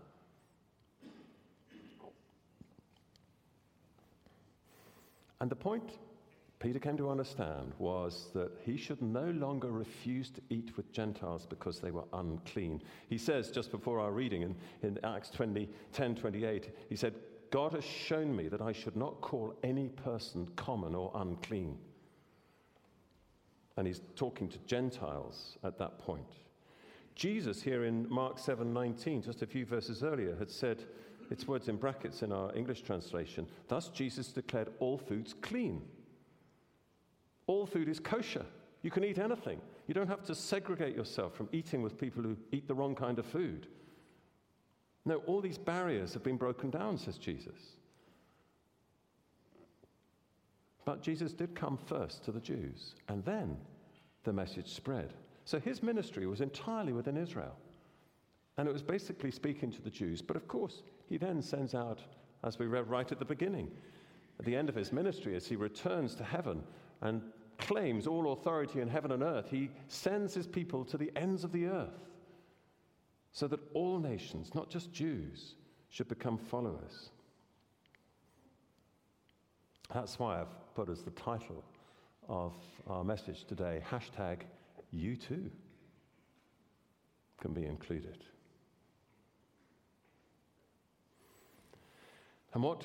And 5.41 5.51
the 5.51 5.57
point 5.57 5.99
Peter 6.59 6.79
came 6.79 6.97
to 6.97 7.11
understand 7.11 7.73
was 7.79 8.29
that 8.33 8.51
he 8.65 8.77
should 8.77 9.03
no 9.03 9.31
longer 9.33 9.71
refuse 9.71 10.31
to 10.31 10.41
eat 10.49 10.75
with 10.77 10.91
Gentiles 10.91 11.47
because 11.47 11.81
they 11.81 11.91
were 11.91 12.05
unclean. 12.15 12.83
He 13.09 13.19
says, 13.19 13.51
just 13.51 13.71
before 13.71 14.01
our 14.01 14.11
reading 14.11 14.43
in, 14.43 14.57
in 14.83 14.99
Acts 15.05 15.29
20, 15.31 15.69
10 15.93 16.15
28, 16.15 16.71
he 16.89 16.97
said, 16.97 17.15
God 17.51 17.73
has 17.73 17.85
shown 17.85 18.35
me 18.35 18.49
that 18.49 18.63
I 18.63 18.73
should 18.73 18.97
not 18.97 19.21
call 19.21 19.55
any 19.63 19.89
person 19.89 20.49
common 20.57 20.95
or 20.95 21.13
unclean. 21.15 21.77
And 23.77 23.87
he's 23.87 24.01
talking 24.15 24.49
to 24.49 24.59
Gentiles 24.67 25.59
at 25.63 25.79
that 25.79 25.99
point. 25.99 26.33
Jesus, 27.15 27.63
here 27.63 27.85
in 27.85 28.09
Mark 28.09 28.39
7 28.39 28.73
19, 28.73 29.23
just 29.23 29.43
a 29.43 29.47
few 29.47 29.67
verses 29.67 30.03
earlier, 30.03 30.35
had 30.39 30.51
said, 30.51 30.85
it's 31.31 31.47
words 31.47 31.69
in 31.69 31.77
brackets 31.77 32.23
in 32.23 32.33
our 32.33 32.55
English 32.55 32.83
translation. 32.83 33.47
Thus, 33.69 33.89
Jesus 33.89 34.29
declared 34.29 34.69
all 34.79 34.97
foods 34.97 35.35
clean. 35.43 35.83
All 37.47 37.67
food 37.67 37.89
is 37.89 38.01
kosher. 38.01 38.45
You 38.83 38.91
can 38.91 39.05
eat 39.05 39.19
anything. 39.19 39.61
You 39.87 39.95
don't 39.95 40.09
have 40.09 40.25
to 40.25 40.35
segregate 40.35 40.97
yourself 40.97 41.35
from 41.35 41.49
eating 41.53 41.83
with 41.83 41.99
people 41.99 42.23
who 42.23 42.37
eat 42.53 42.69
the 42.69 42.75
wrong 42.75 42.95
kind 42.95 43.19
of 43.19 43.27
food. 43.27 43.69
No, 45.05 45.19
all 45.27 45.41
these 45.41 45.59
barriers 45.59 46.13
have 46.15 46.25
been 46.25 46.37
broken 46.37 46.71
down, 46.71 46.99
says 46.99 47.19
Jesus. 47.19 47.77
But 50.85 51.03
Jesus 51.03 51.33
did 51.33 51.55
come 51.55 51.77
first 51.77 52.25
to 52.25 52.33
the 52.33 52.41
Jews, 52.41 52.95
and 53.09 53.25
then 53.25 53.57
the 54.25 54.33
message 54.33 54.69
spread. 54.69 55.15
So 55.45 55.61
his 55.61 55.83
ministry 55.83 56.27
was 56.27 56.41
entirely 56.41 56.93
within 56.93 57.17
Israel. 57.17 57.57
And 58.57 58.69
it 58.69 58.73
was 58.73 58.83
basically 58.83 59.31
speaking 59.31 59.71
to 59.73 59.83
the 59.83 59.91
Jews. 59.91 60.23
But 60.23 60.37
of 60.37 60.49
course, 60.49 60.83
he 61.09 61.19
then 61.19 61.43
sends 61.43 61.75
out, 61.75 62.01
as 62.43 62.59
we 62.59 62.67
read 62.67 62.89
right 62.89 63.11
at 63.11 63.19
the 63.19 63.25
beginning, 63.25 63.71
at 64.39 64.45
the 64.45 64.57
end 64.57 64.69
of 64.69 64.75
his 64.75 64.93
ministry, 64.93 65.37
as 65.37 65.47
he 65.47 65.57
returns 65.57 66.15
to 66.17 66.25
heaven 66.25 66.63
and 67.03 67.23
claims 67.59 68.07
all 68.07 68.33
authority 68.33 68.81
in 68.81 68.89
heaven 68.89 69.13
and 69.13 69.23
earth, 69.23 69.49
he 69.51 69.71
sends 69.89 70.35
his 70.35 70.47
people 70.47 70.85
to 70.85 70.97
the 70.97 71.11
ends 71.17 71.45
of 71.45 71.53
the 71.53 71.67
earth 71.67 72.11
so 73.33 73.47
that 73.49 73.61
all 73.75 73.99
nations, 73.99 74.55
not 74.55 74.71
just 74.71 74.93
Jews, 74.93 75.55
should 75.91 76.09
become 76.09 76.39
followers. 76.39 77.11
That's 79.93 80.19
why 80.19 80.41
I've 80.41 80.75
put 80.75 80.89
as 80.89 81.03
the 81.03 81.11
title 81.11 81.63
of 82.29 82.55
our 82.87 83.05
message 83.05 83.45
today 83.45 83.83
hashtag 83.89 84.41
you 84.91 85.17
too 85.17 85.51
can 87.41 87.53
be 87.53 87.65
included. 87.65 88.25
And 92.55 92.63
what 92.63 92.85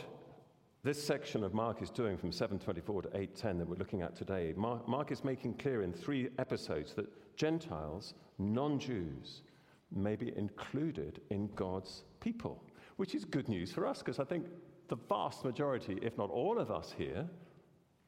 this 0.83 1.01
section 1.01 1.43
of 1.43 1.53
Mark 1.53 1.81
is 1.81 1.91
doing 1.91 2.17
from 2.17 2.31
724 2.31 3.03
to 3.03 3.07
810 3.09 3.59
that 3.59 3.67
we're 3.67 3.75
looking 3.75 4.01
at 4.01 4.15
today, 4.15 4.53
Mark, 4.57 4.87
Mark 4.87 5.11
is 5.11 5.23
making 5.23 5.53
clear 5.55 5.83
in 5.83 5.93
three 5.93 6.29
episodes 6.39 6.93
that 6.95 7.07
Gentiles, 7.37 8.15
non 8.39 8.79
Jews, 8.79 9.43
may 9.91 10.15
be 10.15 10.35
included 10.35 11.21
in 11.29 11.49
God's 11.55 12.03
people, 12.19 12.63
which 12.95 13.13
is 13.13 13.25
good 13.25 13.47
news 13.47 13.71
for 13.71 13.85
us 13.85 13.99
because 13.99 14.19
I 14.19 14.23
think 14.23 14.47
the 14.87 14.95
vast 14.95 15.45
majority, 15.45 15.99
if 16.01 16.17
not 16.17 16.31
all 16.31 16.57
of 16.57 16.71
us 16.71 16.93
here, 16.97 17.29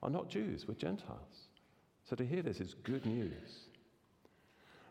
are 0.02 0.10
not 0.10 0.30
Jews, 0.30 0.68
we're 0.68 0.74
Gentiles. 0.74 1.50
So 2.04 2.16
to 2.16 2.26
hear 2.26 2.42
this 2.42 2.60
is 2.60 2.74
good 2.84 3.06
news. 3.06 3.70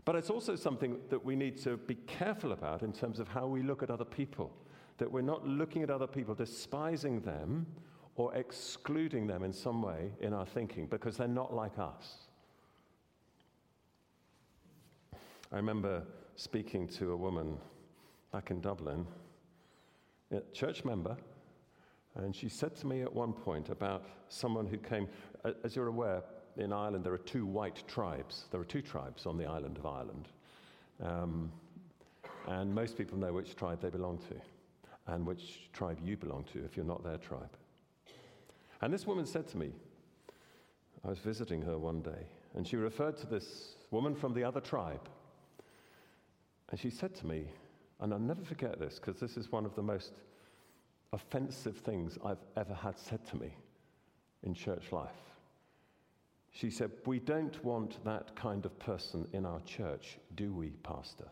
But 0.04 0.16
it's 0.16 0.30
also 0.30 0.54
something 0.56 0.98
that 1.10 1.24
we 1.24 1.36
need 1.36 1.60
to 1.62 1.76
be 1.76 1.96
careful 2.06 2.52
about 2.52 2.82
in 2.82 2.92
terms 2.92 3.18
of 3.18 3.28
how 3.28 3.46
we 3.46 3.62
look 3.62 3.82
at 3.82 3.90
other 3.90 4.04
people 4.04 4.52
that 5.02 5.10
we're 5.10 5.20
not 5.20 5.44
looking 5.44 5.82
at 5.82 5.90
other 5.90 6.06
people, 6.06 6.32
despising 6.32 7.20
them, 7.22 7.66
or 8.14 8.32
excluding 8.36 9.26
them 9.26 9.42
in 9.42 9.52
some 9.52 9.82
way 9.82 10.12
in 10.20 10.32
our 10.32 10.46
thinking 10.46 10.86
because 10.86 11.16
they're 11.16 11.26
not 11.26 11.52
like 11.52 11.76
us. 11.76 12.28
I 15.50 15.56
remember 15.56 16.04
speaking 16.36 16.86
to 16.86 17.10
a 17.10 17.16
woman 17.16 17.58
back 18.32 18.52
in 18.52 18.60
Dublin, 18.60 19.04
a 20.30 20.40
church 20.52 20.84
member, 20.84 21.16
and 22.14 22.32
she 22.32 22.48
said 22.48 22.76
to 22.76 22.86
me 22.86 23.02
at 23.02 23.12
one 23.12 23.32
point 23.32 23.70
about 23.70 24.04
someone 24.28 24.68
who 24.68 24.78
came, 24.78 25.08
as 25.64 25.74
you're 25.74 25.88
aware, 25.88 26.22
in 26.58 26.72
Ireland 26.72 27.02
there 27.02 27.12
are 27.12 27.18
two 27.18 27.44
white 27.44 27.82
tribes. 27.88 28.44
There 28.52 28.60
are 28.60 28.64
two 28.64 28.82
tribes 28.82 29.26
on 29.26 29.36
the 29.36 29.46
island 29.46 29.78
of 29.78 29.84
Ireland. 29.84 30.28
Um, 31.02 31.50
and 32.46 32.72
most 32.72 32.96
people 32.96 33.18
know 33.18 33.32
which 33.32 33.56
tribe 33.56 33.82
they 33.82 33.90
belong 33.90 34.18
to 34.28 34.51
and 35.06 35.26
which 35.26 35.70
tribe 35.72 35.98
you 36.02 36.16
belong 36.16 36.44
to 36.52 36.64
if 36.64 36.76
you're 36.76 36.86
not 36.86 37.02
their 37.02 37.18
tribe. 37.18 37.56
And 38.80 38.92
this 38.92 39.06
woman 39.06 39.26
said 39.26 39.48
to 39.48 39.56
me, 39.56 39.72
I 41.04 41.08
was 41.08 41.18
visiting 41.18 41.62
her 41.62 41.78
one 41.78 42.00
day, 42.00 42.26
and 42.54 42.66
she 42.66 42.76
referred 42.76 43.16
to 43.18 43.26
this 43.26 43.76
woman 43.90 44.14
from 44.14 44.34
the 44.34 44.44
other 44.44 44.60
tribe. 44.60 45.08
And 46.70 46.78
she 46.78 46.90
said 46.90 47.14
to 47.16 47.26
me, 47.26 47.46
and 48.00 48.12
I'll 48.12 48.18
never 48.18 48.42
forget 48.42 48.78
this 48.78 48.98
because 48.98 49.20
this 49.20 49.36
is 49.36 49.52
one 49.52 49.64
of 49.64 49.74
the 49.74 49.82
most 49.82 50.12
offensive 51.12 51.76
things 51.78 52.18
I've 52.24 52.42
ever 52.56 52.74
had 52.74 52.98
said 52.98 53.24
to 53.28 53.36
me 53.36 53.54
in 54.42 54.54
church 54.54 54.90
life. 54.90 55.10
She 56.50 56.70
said, 56.70 56.90
We 57.06 57.18
don't 57.18 57.62
want 57.64 58.04
that 58.04 58.34
kind 58.36 58.64
of 58.64 58.78
person 58.78 59.26
in 59.32 59.46
our 59.46 59.60
church, 59.60 60.18
do 60.34 60.52
we, 60.52 60.70
Pastor? 60.82 61.28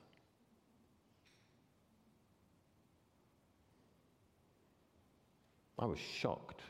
I 5.80 5.86
was 5.86 5.98
shocked. 5.98 6.60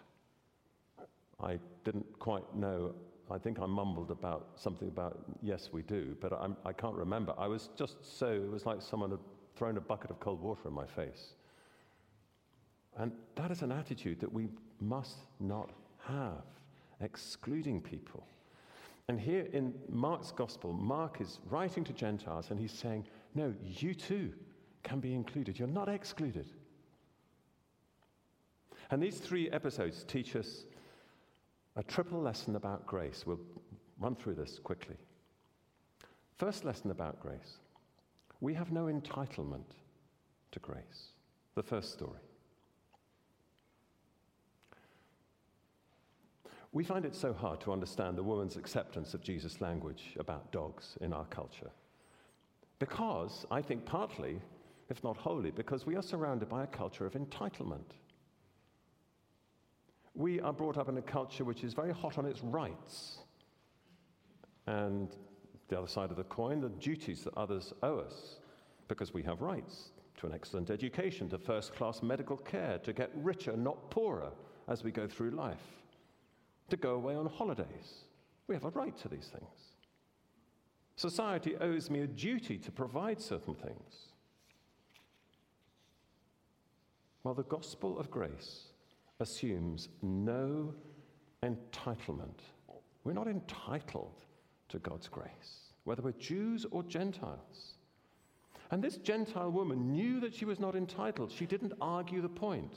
I 1.42 1.58
didn't 1.84 2.06
quite 2.18 2.54
know. 2.54 2.94
I 3.30 3.38
think 3.38 3.58
I 3.60 3.66
mumbled 3.66 4.10
about 4.10 4.50
something 4.54 4.88
about, 4.88 5.18
yes, 5.42 5.70
we 5.72 5.82
do, 5.82 6.16
but 6.20 6.32
I'm, 6.32 6.56
I 6.64 6.72
can 6.72 6.90
not 6.90 6.98
remember. 6.98 7.34
I 7.36 7.48
was 7.48 7.70
just 7.76 7.96
so, 8.18 8.28
it 8.28 8.50
was 8.50 8.66
like 8.66 8.80
someone 8.80 9.10
had 9.10 9.20
thrown 9.56 9.76
a 9.76 9.80
bucket 9.80 10.10
of 10.10 10.20
cold 10.20 10.40
water 10.40 10.68
in 10.68 10.72
my 10.72 10.86
face. 10.86 11.34
And 12.96 13.12
that 13.34 13.50
is 13.50 13.62
an 13.62 13.72
attitude 13.72 14.20
that 14.20 14.32
we 14.32 14.48
must 14.80 15.18
not 15.40 15.70
have, 16.06 16.44
excluding 17.00 17.80
people. 17.80 18.24
And 19.08 19.18
here 19.20 19.48
in 19.52 19.74
Mark's 19.88 20.30
gospel, 20.30 20.72
Mark 20.72 21.20
is 21.20 21.40
writing 21.48 21.82
to 21.84 21.92
Gentiles 21.92 22.50
and 22.50 22.60
he's 22.60 22.72
saying, 22.72 23.06
No, 23.34 23.52
you 23.64 23.92
too 23.92 24.32
can 24.82 25.00
be 25.00 25.14
included. 25.14 25.58
You're 25.58 25.68
not 25.68 25.88
excluded. 25.88 26.46
And 28.90 29.02
these 29.02 29.18
three 29.18 29.48
episodes 29.50 30.04
teach 30.04 30.34
us 30.34 30.64
a 31.76 31.82
triple 31.82 32.20
lesson 32.20 32.56
about 32.56 32.86
grace. 32.86 33.24
We'll 33.24 33.40
run 34.00 34.16
through 34.16 34.34
this 34.34 34.58
quickly. 34.58 34.96
First 36.36 36.64
lesson 36.64 36.90
about 36.90 37.20
grace 37.20 37.58
we 38.40 38.54
have 38.54 38.72
no 38.72 38.86
entitlement 38.86 39.76
to 40.50 40.58
grace. 40.60 41.12
The 41.54 41.62
first 41.62 41.92
story. 41.92 42.18
We 46.72 46.84
find 46.84 47.04
it 47.04 47.14
so 47.14 47.34
hard 47.34 47.60
to 47.62 47.72
understand 47.72 48.16
the 48.16 48.22
woman's 48.22 48.56
acceptance 48.56 49.12
of 49.12 49.22
Jesus' 49.22 49.60
language 49.60 50.16
about 50.18 50.52
dogs 50.52 50.96
in 51.00 51.12
our 51.12 51.26
culture. 51.26 51.70
Because, 52.78 53.44
I 53.50 53.60
think 53.60 53.84
partly, 53.84 54.40
if 54.88 55.04
not 55.04 55.16
wholly, 55.16 55.50
because 55.50 55.84
we 55.84 55.96
are 55.96 56.02
surrounded 56.02 56.48
by 56.48 56.64
a 56.64 56.68
culture 56.68 57.04
of 57.04 57.12
entitlement 57.12 57.92
we 60.20 60.38
are 60.40 60.52
brought 60.52 60.76
up 60.76 60.88
in 60.88 60.98
a 60.98 61.02
culture 61.02 61.44
which 61.44 61.64
is 61.64 61.72
very 61.72 61.92
hot 61.92 62.18
on 62.18 62.26
its 62.26 62.42
rights. 62.42 63.20
And 64.66 65.08
the 65.68 65.78
other 65.78 65.88
side 65.88 66.10
of 66.10 66.16
the 66.16 66.24
coin, 66.24 66.60
the 66.60 66.68
duties 66.68 67.24
that 67.24 67.34
others 67.36 67.72
owe 67.82 67.98
us, 67.98 68.38
because 68.86 69.14
we 69.14 69.22
have 69.22 69.40
rights 69.40 69.92
to 70.18 70.26
an 70.26 70.34
excellent 70.34 70.68
education, 70.68 71.30
to 71.30 71.38
first 71.38 71.74
class 71.74 72.02
medical 72.02 72.36
care, 72.36 72.78
to 72.78 72.92
get 72.92 73.10
richer, 73.14 73.56
not 73.56 73.90
poorer, 73.90 74.30
as 74.68 74.84
we 74.84 74.90
go 74.90 75.08
through 75.08 75.30
life, 75.30 75.82
to 76.68 76.76
go 76.76 76.94
away 76.94 77.14
on 77.14 77.26
holidays. 77.26 78.04
We 78.46 78.54
have 78.54 78.64
a 78.64 78.70
right 78.70 78.96
to 78.98 79.08
these 79.08 79.30
things. 79.32 79.74
Society 80.96 81.56
owes 81.56 81.88
me 81.88 82.00
a 82.00 82.06
duty 82.06 82.58
to 82.58 82.70
provide 82.70 83.22
certain 83.22 83.54
things. 83.54 84.10
While 87.22 87.34
the 87.34 87.42
gospel 87.44 87.98
of 87.98 88.10
grace 88.10 88.69
assumes 89.20 89.88
no 90.02 90.74
entitlement. 91.44 92.40
We're 93.04 93.12
not 93.12 93.28
entitled 93.28 94.24
to 94.68 94.78
God's 94.78 95.08
grace, 95.08 95.72
whether 95.84 96.02
we're 96.02 96.12
Jews 96.12 96.66
or 96.70 96.82
Gentiles. 96.82 97.74
And 98.70 98.82
this 98.82 98.96
Gentile 98.96 99.50
woman 99.50 99.92
knew 99.92 100.20
that 100.20 100.34
she 100.34 100.44
was 100.44 100.60
not 100.60 100.76
entitled. 100.76 101.32
She 101.32 101.46
didn't 101.46 101.72
argue 101.80 102.22
the 102.22 102.28
point, 102.28 102.74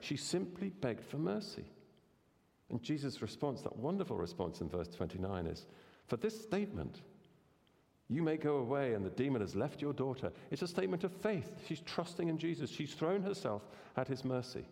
she 0.00 0.16
simply 0.16 0.70
begged 0.70 1.04
for 1.04 1.18
mercy. 1.18 1.64
And 2.70 2.82
Jesus' 2.82 3.20
response, 3.20 3.60
that 3.62 3.76
wonderful 3.76 4.16
response 4.16 4.62
in 4.62 4.68
verse 4.68 4.88
29, 4.88 5.46
is 5.46 5.66
For 6.06 6.16
this 6.16 6.40
statement, 6.40 7.02
you 8.08 8.22
may 8.22 8.36
go 8.38 8.56
away 8.56 8.94
and 8.94 9.04
the 9.04 9.10
demon 9.10 9.42
has 9.42 9.54
left 9.54 9.82
your 9.82 9.92
daughter. 9.92 10.32
It's 10.50 10.62
a 10.62 10.66
statement 10.66 11.04
of 11.04 11.12
faith. 11.12 11.50
She's 11.66 11.80
trusting 11.80 12.28
in 12.28 12.38
Jesus. 12.38 12.70
She's 12.70 12.94
thrown 12.94 13.22
herself 13.22 13.62
at 13.96 14.08
his 14.08 14.24
mercy. 14.24 14.64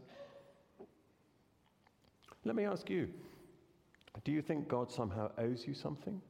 Let 2.44 2.56
me 2.56 2.64
ask 2.64 2.88
you 2.88 3.08
do 4.24 4.32
you 4.32 4.42
think 4.42 4.68
God 4.68 4.90
somehow 4.90 5.30
owes 5.38 5.66
you 5.66 5.74
something? 5.74 6.20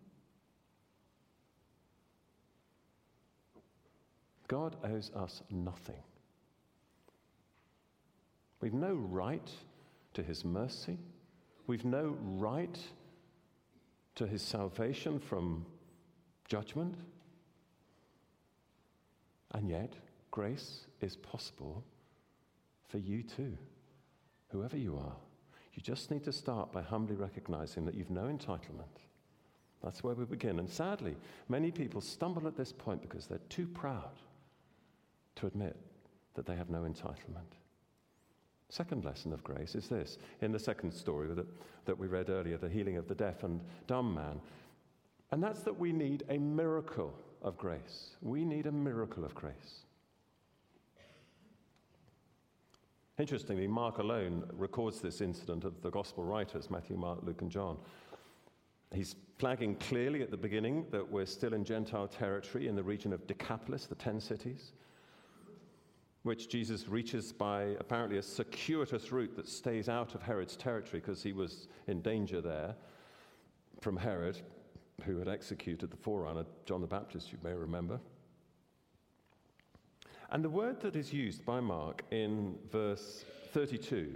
God 4.49 4.77
owes 4.85 5.11
us 5.15 5.43
nothing. 5.51 6.03
We've 8.61 8.75
no 8.75 8.95
right 8.95 9.51
to 10.15 10.23
his 10.23 10.45
mercy. 10.45 10.99
We've 11.67 11.85
no 11.85 12.17
right 12.21 12.79
to 14.17 14.27
his 14.27 14.43
salvation 14.43 15.19
from 15.19 15.65
judgment. 16.49 16.97
And 19.53 19.69
yet, 19.69 19.95
grace 20.31 20.87
is 21.01 21.17
possible 21.17 21.85
for 22.89 22.99
you 22.99 23.23
too, 23.23 23.57
whoever 24.49 24.77
you 24.77 24.97
are. 24.97 25.17
You 25.75 25.83
just 25.83 26.11
need 26.11 26.25
to 26.25 26.33
start 26.33 26.73
by 26.73 26.83
humbly 26.83 27.17
recognizing 27.17 27.85
that 27.87 27.95
you've 27.95 28.11
no 28.11 28.23
entitlement. 28.23 29.01
That's 29.83 30.05
where 30.05 30.15
we 30.15 30.25
begin. 30.25 30.59
And 30.59 30.69
sadly, 30.69 31.17
many 31.49 31.71
people 31.71 32.01
stumble 32.01 32.47
at 32.47 32.57
this 32.57 32.73
point 32.73 33.01
because 33.01 33.27
they're 33.27 33.39
too 33.49 33.67
proud 33.67 34.11
to 35.37 35.47
admit 35.47 35.77
that 36.35 36.45
they 36.45 36.57
have 36.57 36.71
no 36.71 36.81
entitlement. 36.81 37.57
Second 38.69 39.05
lesson 39.05 39.33
of 39.33 39.43
grace 39.43 39.75
is 39.75 39.89
this. 39.89 40.19
In 40.43 40.53
the 40.53 40.59
second 40.59 40.93
story 40.93 41.29
that, 41.35 41.47
that 41.87 41.99
we 41.99 42.07
read 42.07 42.31
earlier, 42.31 42.57
the 42.57 42.69
healing 42.69 42.97
of 42.97 43.09
the 43.09 43.15
deaf 43.15 43.43
and 43.43 43.61
dumb 43.87 44.15
man, 44.15 44.41
and 45.33 45.43
that's 45.43 45.61
that 45.63 45.79
we 45.79 45.93
need 45.93 46.25
a 46.29 46.39
miracle 46.39 47.15
of 47.43 47.57
grace. 47.57 48.11
We 48.21 48.45
need 48.45 48.67
a 48.67 48.73
miracle 48.73 49.25
of 49.25 49.35
grace. 49.35 49.85
Interestingly, 53.21 53.67
Mark 53.67 53.99
alone 53.99 54.49
records 54.55 55.03
this 55.03 55.21
incident 55.21 55.65
of 55.65 55.83
the 55.83 55.91
gospel 55.91 56.25
writers, 56.25 56.71
Matthew, 56.71 56.97
Mark, 56.97 57.19
Luke, 57.23 57.43
and 57.43 57.51
John. 57.51 57.77
He's 58.95 59.15
flagging 59.37 59.77
clearly 59.77 60.23
at 60.23 60.31
the 60.31 60.39
beginning 60.39 60.87
that 60.91 61.07
we're 61.07 61.27
still 61.27 61.53
in 61.53 61.63
Gentile 61.63 62.09
territory 62.09 62.67
in 62.67 62.75
the 62.75 62.83
region 62.83 63.13
of 63.13 63.27
Decapolis, 63.27 63.85
the 63.85 63.95
ten 63.95 64.21
cities, 64.21 64.73
which 66.23 66.49
Jesus 66.49 66.89
reaches 66.89 67.31
by 67.31 67.77
apparently 67.79 68.17
a 68.17 68.23
circuitous 68.23 69.13
route 69.13 69.37
that 69.37 69.47
stays 69.47 69.91
out 69.91 70.15
of 70.15 70.23
Herod's 70.23 70.57
territory 70.57 71.01
because 71.01 71.23
he 71.23 71.35
was 71.35 71.69
in 71.89 72.01
danger 72.01 72.41
there 72.41 72.75
from 73.83 73.99
Herod, 73.99 74.39
who 75.05 75.19
had 75.19 75.29
executed 75.29 75.91
the 75.91 75.97
forerunner, 75.99 76.47
John 76.65 76.81
the 76.81 76.87
Baptist, 76.87 77.33
you 77.33 77.39
may 77.45 77.53
remember. 77.53 78.01
And 80.33 80.45
the 80.45 80.51
word 80.51 80.81
that 80.83 80.95
is 80.95 81.13
used 81.13 81.45
by 81.45 81.59
Mark 81.59 82.05
in 82.13 82.55
verse 82.71 83.25
32, 83.53 84.15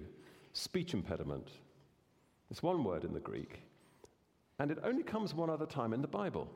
speech 0.52 0.94
impediment, 0.94 1.48
is 2.52 2.62
one 2.62 2.84
word 2.84 3.02
in 3.02 3.12
the 3.12 3.18
Greek, 3.18 3.58
and 4.60 4.70
it 4.70 4.78
only 4.84 5.02
comes 5.02 5.34
one 5.34 5.50
other 5.50 5.66
time 5.66 5.92
in 5.92 6.00
the 6.00 6.06
Bible. 6.06 6.48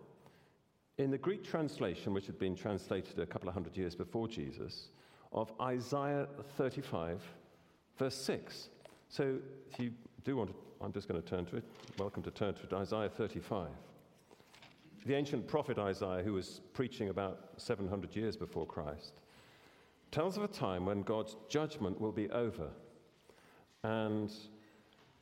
In 0.99 1.11
the 1.11 1.19
Greek 1.19 1.43
translation, 1.43 2.15
which 2.15 2.27
had 2.27 2.39
been 2.39 2.55
translated 2.55 3.19
a 3.19 3.27
couple 3.27 3.49
of 3.49 3.55
hundred 3.55 3.77
years 3.77 3.97
before 3.97 4.29
Jesus, 4.29 4.91
of 5.33 5.53
Isaiah 5.61 6.29
35, 6.57 7.21
verse 7.99 8.15
6. 8.15 8.69
So 9.09 9.39
if 9.73 9.81
you 9.81 9.91
do 10.23 10.37
want 10.37 10.51
to, 10.51 10.57
I'm 10.81 10.93
just 10.93 11.09
going 11.09 11.21
to 11.21 11.29
turn 11.29 11.47
to 11.47 11.57
it. 11.57 11.65
Welcome 11.99 12.23
to 12.23 12.31
turn 12.31 12.55
to 12.55 12.63
it, 12.63 12.73
Isaiah 12.73 13.09
35. 13.09 13.71
The 15.05 15.15
ancient 15.15 15.49
prophet 15.49 15.81
Isaiah, 15.81 16.23
who 16.23 16.35
was 16.35 16.61
preaching 16.75 17.09
about 17.09 17.49
700 17.57 18.15
years 18.15 18.37
before 18.37 18.65
Christ, 18.65 19.15
tells 20.11 20.37
of 20.37 20.43
a 20.43 20.49
time 20.49 20.87
when 20.87 21.03
God's 21.03 21.37
judgment 21.49 22.01
will 22.01 22.13
be 22.13 22.31
over 22.31 22.71
and 23.83 24.33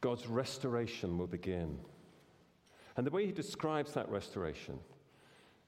God's 0.00 0.26
restoration 0.26 1.18
will 1.18 1.26
begin. 1.26 1.78
And 2.96 3.06
the 3.06 3.10
way 3.10 3.26
he 3.26 3.32
describes 3.32 3.92
that 3.94 4.08
restoration 4.08 4.78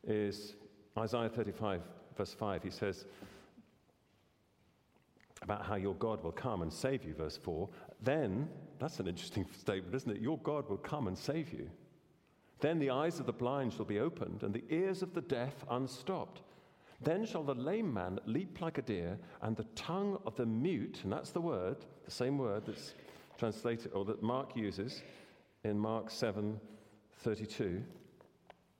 is 0.06 0.54
Isaiah 0.96 1.28
35, 1.28 1.82
verse 2.16 2.32
5. 2.32 2.62
He 2.62 2.70
says, 2.70 3.04
about 5.42 5.64
how 5.64 5.76
your 5.76 5.94
God 5.94 6.22
will 6.22 6.32
come 6.32 6.62
and 6.62 6.72
save 6.72 7.04
you, 7.04 7.14
verse 7.14 7.36
4. 7.36 7.68
Then, 8.02 8.48
that's 8.78 9.00
an 9.00 9.06
interesting 9.06 9.46
statement, 9.58 9.94
isn't 9.94 10.16
it? 10.16 10.20
Your 10.20 10.38
God 10.38 10.68
will 10.68 10.78
come 10.78 11.06
and 11.06 11.16
save 11.16 11.52
you. 11.52 11.70
Then 12.60 12.78
the 12.78 12.90
eyes 12.90 13.20
of 13.20 13.26
the 13.26 13.32
blind 13.32 13.72
shall 13.72 13.84
be 13.84 14.00
opened, 14.00 14.42
and 14.42 14.52
the 14.52 14.64
ears 14.68 15.02
of 15.02 15.14
the 15.14 15.20
deaf 15.20 15.54
unstopped. 15.70 16.42
Then 17.00 17.24
shall 17.24 17.44
the 17.44 17.54
lame 17.54 17.92
man 17.92 18.18
leap 18.26 18.60
like 18.60 18.78
a 18.78 18.82
deer, 18.82 19.18
and 19.42 19.56
the 19.56 19.66
tongue 19.74 20.18
of 20.26 20.34
the 20.34 20.46
mute, 20.46 21.00
and 21.04 21.12
that's 21.12 21.30
the 21.30 21.40
word, 21.40 21.76
the 22.04 22.10
same 22.10 22.38
word 22.38 22.66
that's 22.66 22.94
translated, 23.38 23.92
or 23.92 24.04
that 24.06 24.22
Mark 24.22 24.56
uses 24.56 25.02
in 25.64 25.78
Mark 25.78 26.10
7 26.10 26.58
32, 27.18 27.82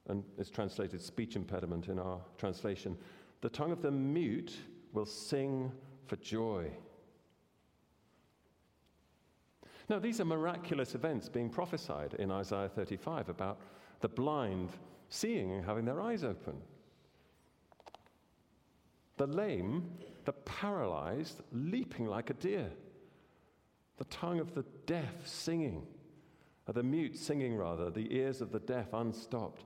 and 0.08 0.24
it's 0.36 0.50
translated 0.50 1.00
speech 1.00 1.36
impediment 1.36 1.88
in 1.88 1.98
our 1.98 2.20
translation. 2.38 2.96
The 3.40 3.48
tongue 3.48 3.72
of 3.72 3.82
the 3.82 3.90
mute 3.90 4.56
will 4.92 5.06
sing 5.06 5.70
for 6.06 6.16
joy. 6.16 6.70
Now, 9.88 9.98
these 9.98 10.20
are 10.20 10.24
miraculous 10.24 10.94
events 10.94 11.28
being 11.28 11.48
prophesied 11.48 12.14
in 12.14 12.30
Isaiah 12.30 12.68
35 12.68 13.28
about 13.28 13.60
the 14.00 14.08
blind 14.08 14.70
seeing 15.08 15.52
and 15.52 15.64
having 15.64 15.84
their 15.84 16.00
eyes 16.00 16.24
open 16.24 16.54
the 19.18 19.26
lame, 19.26 19.90
the 20.24 20.32
paralyzed, 20.32 21.42
leaping 21.52 22.06
like 22.06 22.30
a 22.30 22.34
deer, 22.34 22.70
the 23.98 24.04
tongue 24.04 24.40
of 24.40 24.54
the 24.54 24.64
deaf 24.86 25.26
singing, 25.26 25.86
or 26.66 26.72
the 26.74 26.82
mute 26.82 27.16
singing 27.16 27.56
rather, 27.56 27.90
the 27.90 28.14
ears 28.14 28.40
of 28.40 28.52
the 28.52 28.60
deaf 28.60 28.92
unstopped. 28.92 29.64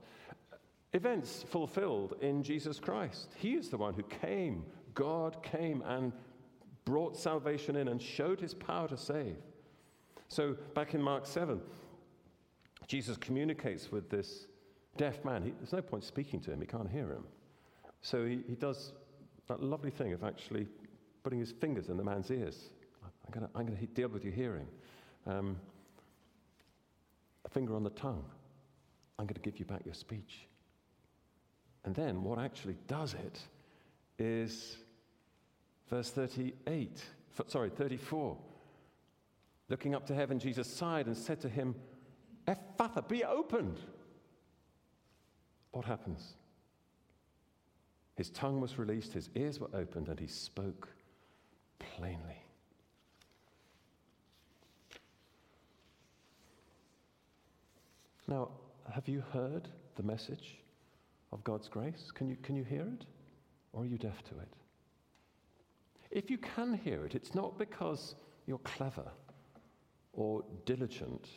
Events 0.93 1.43
fulfilled 1.49 2.15
in 2.21 2.43
Jesus 2.43 2.79
Christ. 2.79 3.29
He 3.37 3.53
is 3.53 3.69
the 3.69 3.77
one 3.77 3.93
who 3.93 4.03
came, 4.03 4.63
God 4.93 5.41
came 5.41 5.81
and 5.85 6.11
brought 6.85 7.17
salvation 7.17 7.75
in 7.75 7.87
and 7.87 8.01
showed 8.01 8.39
his 8.39 8.53
power 8.53 8.87
to 8.87 8.97
save. 8.97 9.37
So, 10.27 10.55
back 10.73 10.93
in 10.93 11.01
Mark 11.01 11.25
7, 11.25 11.61
Jesus 12.87 13.17
communicates 13.17 13.91
with 13.91 14.09
this 14.09 14.47
deaf 14.97 15.23
man. 15.23 15.43
He, 15.43 15.51
there's 15.51 15.73
no 15.73 15.81
point 15.81 16.03
speaking 16.03 16.39
to 16.41 16.51
him, 16.51 16.61
he 16.61 16.67
can't 16.67 16.89
hear 16.89 17.11
him. 17.11 17.23
So, 18.01 18.25
he, 18.25 18.43
he 18.47 18.55
does 18.55 18.93
that 19.47 19.61
lovely 19.61 19.91
thing 19.91 20.13
of 20.13 20.23
actually 20.23 20.67
putting 21.23 21.39
his 21.39 21.51
fingers 21.51 21.89
in 21.89 21.97
the 21.97 22.03
man's 22.03 22.31
ears. 22.31 22.69
I'm 23.03 23.31
going 23.31 23.47
to 23.47 23.57
I'm 23.57 23.67
to 23.67 23.85
deal 23.93 24.09
with 24.09 24.23
your 24.23 24.33
hearing. 24.33 24.67
Um, 25.25 25.57
a 27.45 27.49
finger 27.49 27.75
on 27.75 27.83
the 27.83 27.89
tongue. 27.91 28.23
I'm 29.19 29.25
going 29.25 29.35
to 29.35 29.41
give 29.41 29.59
you 29.59 29.65
back 29.65 29.85
your 29.85 29.93
speech. 29.93 30.47
And 31.85 31.93
then 31.93 32.23
what 32.23 32.39
actually 32.39 32.77
does 32.87 33.13
it 33.13 33.39
is 34.17 34.77
verse 35.89 36.09
38, 36.11 37.03
sorry, 37.47 37.69
34. 37.69 38.37
Looking 39.69 39.95
up 39.95 40.05
to 40.07 40.15
heaven, 40.15 40.39
Jesus 40.39 40.67
sighed 40.67 41.07
and 41.07 41.15
said 41.15 41.41
to 41.41 41.49
him, 41.49 41.75
Ephphatha, 42.47 43.07
be 43.07 43.23
opened. 43.23 43.79
What 45.71 45.85
happens? 45.85 46.35
His 48.15 48.29
tongue 48.29 48.61
was 48.61 48.77
released, 48.77 49.13
his 49.13 49.29
ears 49.35 49.59
were 49.59 49.69
opened, 49.73 50.07
and 50.07 50.19
he 50.19 50.27
spoke 50.27 50.89
plainly. 51.79 52.43
Now, 58.27 58.49
have 58.91 59.07
you 59.07 59.23
heard 59.31 59.67
the 59.95 60.03
message 60.03 60.57
of 61.31 61.43
God's 61.43 61.67
grace? 61.67 62.11
Can 62.13 62.29
you, 62.29 62.37
can 62.41 62.55
you 62.55 62.63
hear 62.63 62.81
it? 62.81 63.05
Or 63.73 63.83
are 63.83 63.85
you 63.85 63.97
deaf 63.97 64.23
to 64.25 64.39
it? 64.39 64.53
If 66.11 66.29
you 66.29 66.37
can 66.37 66.75
hear 66.75 67.05
it, 67.05 67.15
it's 67.15 67.33
not 67.33 67.57
because 67.57 68.15
you're 68.45 68.59
clever 68.59 69.09
or 70.13 70.43
diligent 70.65 71.27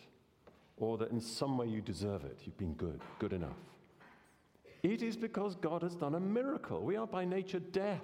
or 0.76 0.98
that 0.98 1.10
in 1.10 1.20
some 1.20 1.56
way 1.56 1.66
you 1.66 1.80
deserve 1.80 2.24
it. 2.24 2.38
You've 2.44 2.58
been 2.58 2.74
good, 2.74 3.00
good 3.18 3.32
enough. 3.32 3.56
It 4.86 5.02
is 5.02 5.16
because 5.16 5.56
God 5.56 5.82
has 5.82 5.96
done 5.96 6.14
a 6.14 6.20
miracle. 6.20 6.80
We 6.80 6.94
are 6.94 7.08
by 7.08 7.24
nature 7.24 7.58
deaf. 7.58 8.02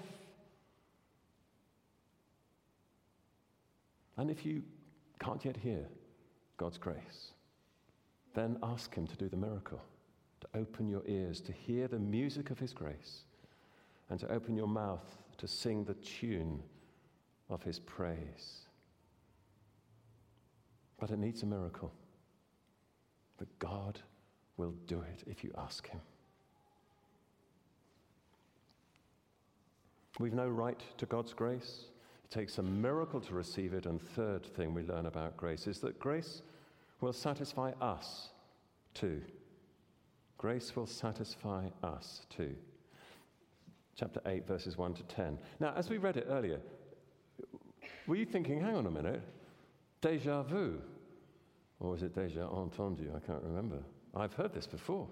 And 4.17 4.29
if 4.29 4.45
you 4.45 4.65
can't 5.21 5.45
yet 5.45 5.57
hear 5.57 5.87
God's 6.57 6.79
grace, 6.79 7.35
then 8.35 8.59
ask 8.65 8.93
Him 8.93 9.07
to 9.07 9.17
do 9.17 9.29
the 9.29 9.37
miracle, 9.37 9.81
to 10.41 10.49
open 10.59 10.89
your 10.89 11.05
ears 11.07 11.41
to 11.43 11.53
hear 11.53 11.87
the 11.87 12.01
music 12.01 12.51
of 12.51 12.59
His 12.59 12.73
grace, 12.73 13.27
and 14.11 14.19
to 14.19 14.29
open 14.33 14.57
your 14.57 14.67
mouth 14.67 15.07
to 15.39 15.47
sing 15.47 15.85
the 15.85 15.95
tune 15.95 16.61
of 17.49 17.63
His 17.63 17.79
praise. 17.79 18.63
But 20.99 21.13
it 21.13 21.21
needs 21.21 21.45
a 21.45 21.47
miracle. 21.47 21.93
But 23.39 23.47
God 23.61 24.01
will 24.57 24.75
do 24.89 25.01
it 25.03 25.23
if 25.29 25.45
you 25.45 25.53
ask 25.57 25.89
Him. 25.89 26.01
We've 30.19 30.35
no 30.35 30.49
right 30.49 30.81
to 30.99 31.07
God's 31.07 31.33
grace. 31.33 31.85
It 32.25 32.31
takes 32.31 32.59
a 32.59 32.63
miracle 32.63 33.21
to 33.21 33.35
receive 33.35 33.73
it. 33.73 33.87
And 33.87 34.01
third 34.01 34.45
thing 34.45 34.75
we 34.75 34.83
learn 34.83 35.07
about 35.07 35.37
grace 35.37 35.67
is 35.67 35.79
that 35.81 35.99
grace 35.99 36.43
will 37.01 37.13
satisfy 37.13 37.73
us 37.81 38.29
too. 38.95 39.23
Grace 40.39 40.75
will 40.77 40.87
satisfy 40.87 41.69
us 41.83 42.23
too. 42.29 42.55
Chapter 43.97 44.21
8, 44.27 44.47
verses 44.47 44.77
1 44.77 44.95
to 44.95 45.03
10. 45.05 45.39
Now, 45.61 45.73
as 45.77 45.89
we 45.89 45.99
read 45.99 46.17
it 46.17 46.27
earlier, 46.29 46.61
were 48.07 48.17
you 48.17 48.25
thinking, 48.25 48.61
hang 48.61 48.75
on 48.75 48.87
a 48.87 48.91
minute, 48.91 49.23
deja 50.01 50.43
vu? 50.43 50.81
Or 51.79 51.91
was 51.91 52.03
it 52.03 52.15
deja 52.15 52.49
entendu? 52.49 53.15
I 53.15 53.21
can't 53.21 53.43
remember. 53.43 53.79
I've 54.15 54.33
heard 54.35 54.53
this 54.53 54.67
before. 54.67 55.09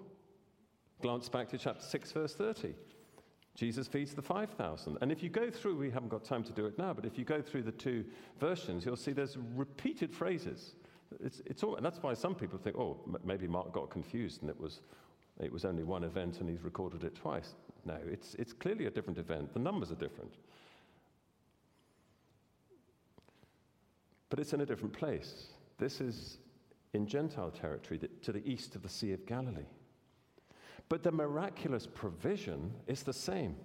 Glance 1.02 1.28
back 1.28 1.48
to 1.50 1.58
chapter 1.58 1.82
6, 1.84 2.12
verse 2.12 2.34
30. 2.34 2.74
Jesus 3.60 3.86
feeds 3.86 4.14
the 4.14 4.22
5,000. 4.22 4.96
And 5.02 5.12
if 5.12 5.22
you 5.22 5.28
go 5.28 5.50
through, 5.50 5.76
we 5.76 5.90
haven't 5.90 6.08
got 6.08 6.24
time 6.24 6.42
to 6.44 6.52
do 6.52 6.64
it 6.64 6.78
now, 6.78 6.94
but 6.94 7.04
if 7.04 7.18
you 7.18 7.26
go 7.26 7.42
through 7.42 7.64
the 7.64 7.72
two 7.72 8.06
versions, 8.38 8.86
you'll 8.86 8.96
see 8.96 9.12
there's 9.12 9.36
repeated 9.54 10.14
phrases. 10.14 10.76
It's, 11.22 11.42
it's 11.44 11.62
all, 11.62 11.76
and 11.76 11.84
that's 11.84 12.02
why 12.02 12.14
some 12.14 12.34
people 12.34 12.58
think, 12.58 12.76
oh, 12.78 12.96
m- 13.06 13.18
maybe 13.22 13.46
Mark 13.46 13.70
got 13.70 13.90
confused 13.90 14.40
and 14.40 14.48
it 14.48 14.58
was, 14.58 14.80
it 15.38 15.52
was 15.52 15.66
only 15.66 15.82
one 15.82 16.04
event 16.04 16.40
and 16.40 16.48
he's 16.48 16.62
recorded 16.62 17.04
it 17.04 17.14
twice. 17.14 17.54
No, 17.84 17.98
it's, 18.06 18.34
it's 18.36 18.54
clearly 18.54 18.86
a 18.86 18.90
different 18.90 19.18
event. 19.18 19.52
The 19.52 19.60
numbers 19.60 19.92
are 19.92 19.96
different. 19.96 20.32
But 24.30 24.38
it's 24.38 24.54
in 24.54 24.62
a 24.62 24.66
different 24.66 24.94
place. 24.94 25.48
This 25.76 26.00
is 26.00 26.38
in 26.94 27.06
Gentile 27.06 27.50
territory 27.50 28.00
to 28.22 28.32
the 28.32 28.50
east 28.50 28.74
of 28.74 28.82
the 28.82 28.88
Sea 28.88 29.12
of 29.12 29.26
Galilee. 29.26 29.66
But 30.90 31.04
the 31.04 31.12
miraculous 31.12 31.86
provision 31.86 32.74
is 32.86 33.04
the 33.04 33.14
same 33.14 33.56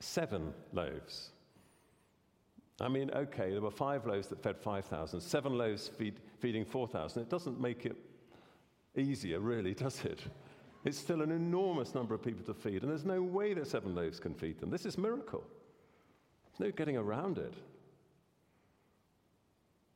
seven 0.00 0.52
loaves. 0.74 1.30
I 2.80 2.88
mean, 2.88 3.10
okay, 3.14 3.52
there 3.52 3.62
were 3.62 3.70
five 3.70 4.04
loaves 4.04 4.26
that 4.28 4.42
fed 4.42 4.58
5,000, 4.58 5.20
seven 5.20 5.56
loaves 5.56 5.88
feed, 5.88 6.20
feeding 6.40 6.64
4,000. 6.64 7.22
It 7.22 7.30
doesn't 7.30 7.58
make 7.58 7.86
it 7.86 7.96
easier, 8.96 9.38
really, 9.38 9.72
does 9.72 10.04
it? 10.04 10.20
It's 10.84 10.98
still 10.98 11.22
an 11.22 11.30
enormous 11.30 11.94
number 11.94 12.12
of 12.12 12.22
people 12.22 12.44
to 12.44 12.52
feed, 12.52 12.82
and 12.82 12.90
there's 12.90 13.04
no 13.04 13.22
way 13.22 13.54
that 13.54 13.68
seven 13.68 13.94
loaves 13.94 14.18
can 14.18 14.34
feed 14.34 14.58
them. 14.58 14.70
This 14.70 14.84
is 14.84 14.98
miracle. 14.98 15.44
There's 16.58 16.68
no 16.68 16.76
getting 16.76 16.96
around 16.96 17.38
it. 17.38 17.54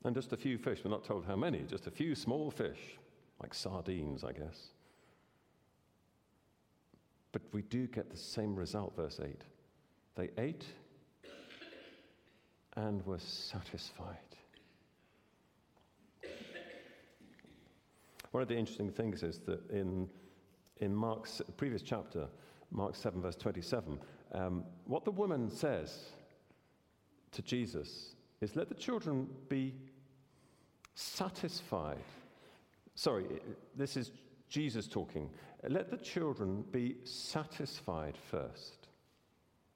And 0.05 0.15
just 0.15 0.33
a 0.33 0.37
few 0.37 0.57
fish, 0.57 0.81
we're 0.85 0.93
not 0.93 1.05
told 1.05 1.27
how 1.27 1.37
many, 1.37 1.65
just 1.65 1.89
a 1.89 1.91
few 1.91 2.15
small 2.15 2.51
fish 2.51 2.97
like 3.41 3.55
sardines, 3.55 4.25
I 4.25 4.33
guess. 4.33 4.69
But 7.33 7.43
we 7.53 7.63
do 7.63 7.87
get 7.87 8.11
the 8.11 8.17
same 8.17 8.55
result, 8.55 8.97
verse 8.97 9.21
8. 9.23 9.43
They 10.17 10.31
ate 10.39 10.65
and 12.77 13.05
were 13.07 13.19
satisfied. 13.19 14.17
One 18.31 18.43
of 18.43 18.49
the 18.49 18.57
interesting 18.57 18.91
things 18.91 19.23
is 19.23 19.39
that 19.47 19.69
in, 19.71 20.09
in 20.79 20.95
Mark's 20.95 21.41
previous 21.57 21.83
chapter, 21.83 22.29
Mark 22.71 22.95
7, 22.95 23.21
verse 23.21 23.37
27, 23.37 23.99
um, 24.33 24.65
what 24.85 25.05
the 25.05 25.11
woman 25.11 25.51
says 25.51 26.11
to 27.33 27.43
Jesus 27.43 28.15
is, 28.41 28.55
Let 28.55 28.69
the 28.69 28.75
children 28.75 29.29
be 29.49 29.75
satisfied 30.95 32.05
Sorry, 32.99 33.27
this 33.77 33.97
is 33.97 34.11
Jesus 34.49 34.89
talking. 34.89 35.31
Let 35.69 35.89
the 35.89 35.99
children 35.99 36.65
be 36.73 36.97
satisfied 37.05 38.17
first. 38.29 38.89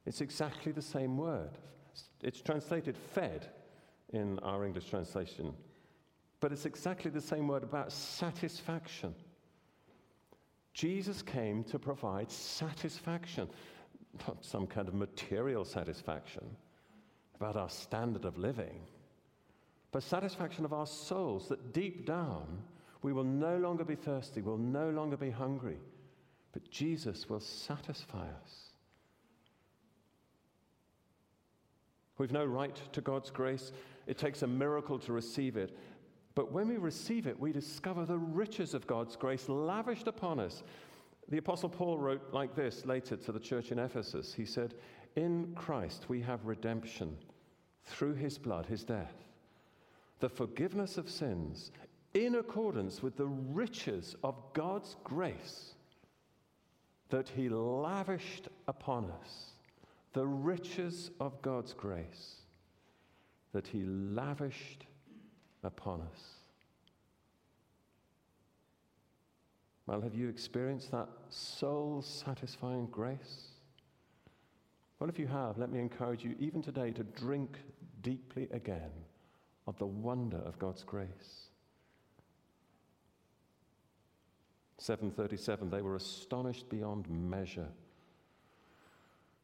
It's 0.07 0.21
exactly 0.21 0.73
the 0.73 0.83
same 0.83 1.17
word. 1.17 1.57
It's 2.21 2.41
translated 2.41 2.97
fed 2.97 3.47
in 4.13 4.41
our 4.41 4.65
English 4.65 4.91
translation, 4.91 5.55
but 6.41 6.51
it's 6.51 6.67
exactly 6.67 7.13
the 7.13 7.21
same 7.21 7.47
word 7.47 7.63
about 7.63 7.93
satisfaction. 7.93 9.15
Jesus 10.75 11.23
came 11.23 11.63
to 11.63 11.79
provide 11.79 12.29
satisfaction, 12.29 13.49
not 14.27 14.45
some 14.45 14.67
kind 14.67 14.89
of 14.89 14.95
material 14.95 15.65
satisfaction 15.65 16.45
about 17.37 17.55
our 17.55 17.71
standard 17.71 18.25
of 18.25 18.37
living, 18.37 18.81
but 19.93 20.03
satisfaction 20.03 20.65
of 20.65 20.73
our 20.73 20.89
souls 20.89 21.49
that 21.51 21.73
deep 21.73 22.05
down 22.05 22.65
we 23.03 23.13
will 23.13 23.25
no 23.25 23.59
longer 23.59 23.85
be 23.85 23.97
thirsty, 23.97 24.41
we'll 24.41 24.57
no 24.57 24.91
longer 24.91 25.17
be 25.17 25.31
hungry, 25.31 25.79
but 26.53 26.71
Jesus 26.71 27.29
will 27.29 27.41
satisfy 27.41 28.27
us. 28.43 28.73
We've 32.19 32.33
no 32.33 32.45
right 32.45 32.79
to 32.93 33.01
God's 33.01 33.31
grace. 33.31 33.73
It 34.07 34.19
takes 34.19 34.43
a 34.43 34.47
miracle 34.47 34.99
to 35.01 35.13
receive 35.13 35.57
it. 35.57 35.77
But 36.35 36.53
when 36.53 36.69
we 36.69 36.77
receive 36.77 37.27
it, 37.27 37.39
we 37.39 37.53
discover 37.53 38.05
the 38.05 38.19
riches 38.19 38.75
of 38.75 38.87
God's 38.87 39.17
grace 39.17 39.49
lavished 39.49 40.07
upon 40.07 40.39
us. 40.39 40.63
The 41.29 41.39
Apostle 41.39 41.69
Paul 41.69 41.99
wrote 41.99 42.33
like 42.33 42.55
this 42.55 42.87
later 42.87 43.17
to 43.17 43.33
the 43.33 43.41
church 43.41 43.73
in 43.73 43.79
Ephesus. 43.79 44.33
He 44.33 44.45
said, 44.45 44.75
In 45.17 45.53
Christ 45.55 46.07
we 46.09 46.21
have 46.21 46.47
redemption 46.47 47.17
through 47.85 48.15
his 48.15 48.39
blood, 48.39 48.67
his 48.67 48.85
death, 48.85 49.15
the 50.21 50.29
forgiveness 50.29 50.99
of 50.99 51.11
sins 51.11 51.73
in 52.15 52.37
accordance 52.37 53.03
with 53.03 53.17
the 53.17 53.27
riches 53.27 54.17
of 54.23 54.35
God's 54.53 54.97
grace 55.05 55.75
that 57.11 57.29
He 57.29 57.49
lavished 57.49 58.49
upon 58.69 59.11
us. 59.23 59.53
The 60.13 60.27
riches 60.27 61.11
of 61.21 61.41
God's 61.43 61.73
grace 61.73 62.37
that 63.53 63.67
He 63.67 63.85
lavished 63.85 64.85
upon 65.63 66.03
us. 66.03 66.21
Well, 69.87 70.01
have 70.01 70.15
you 70.15 70.29
experienced 70.29 70.91
that 70.93 71.09
soul 71.29 72.03
satisfying 72.03 72.87
grace? 72.87 73.49
Well, 74.99 75.11
if 75.11 75.19
you 75.19 75.27
have, 75.27 75.59
let 75.59 75.71
me 75.71 75.81
encourage 75.81 76.25
you, 76.25 76.37
even 76.39 76.63
today, 76.63 76.93
to 76.93 77.03
drink 77.03 77.59
deeply 78.03 78.49
again 78.53 78.91
of 79.67 79.77
the 79.79 79.87
wonder 79.87 80.39
of 80.39 80.59
God's 80.59 80.85
grace. 80.85 81.49
737, 84.83 85.71
they 85.71 85.81
were 85.81 85.95
astonished 85.95 86.69
beyond 86.69 87.09
measure. 87.09 87.69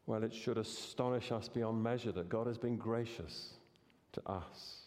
Well, 0.06 0.24
it 0.24 0.34
should 0.34 0.58
astonish 0.58 1.30
us 1.30 1.48
beyond 1.48 1.80
measure 1.82 2.10
that 2.12 2.28
God 2.28 2.48
has 2.48 2.58
been 2.58 2.76
gracious 2.76 3.54
to 4.12 4.28
us. 4.28 4.80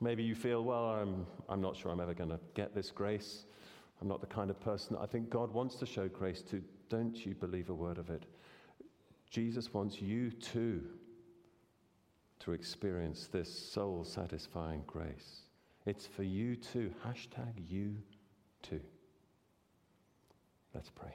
Maybe 0.00 0.22
you 0.22 0.34
feel, 0.34 0.64
well, 0.64 0.86
I'm, 0.86 1.26
I'm 1.48 1.60
not 1.60 1.76
sure 1.76 1.90
I'm 1.90 2.00
ever 2.00 2.14
going 2.14 2.30
to 2.30 2.40
get 2.54 2.74
this 2.74 2.90
grace. 2.90 3.44
I'm 4.00 4.08
not 4.08 4.20
the 4.20 4.26
kind 4.26 4.48
of 4.48 4.58
person 4.60 4.96
I 4.98 5.06
think 5.06 5.28
God 5.28 5.52
wants 5.52 5.76
to 5.76 5.86
show 5.86 6.08
grace 6.08 6.40
to. 6.50 6.62
Don't 6.88 7.26
you 7.26 7.34
believe 7.34 7.68
a 7.68 7.74
word 7.74 7.98
of 7.98 8.08
it? 8.08 8.24
Jesus 9.28 9.74
wants 9.74 10.00
you 10.00 10.30
too 10.30 10.82
to 12.40 12.52
experience 12.52 13.26
this 13.26 13.52
soul 13.52 14.04
satisfying 14.04 14.82
grace. 14.86 15.40
It's 15.86 16.06
for 16.06 16.22
you 16.22 16.56
too. 16.56 16.92
Hashtag 17.06 17.52
you 17.68 17.96
too. 18.68 18.80
Let's 20.74 20.90
pray. 20.90 21.14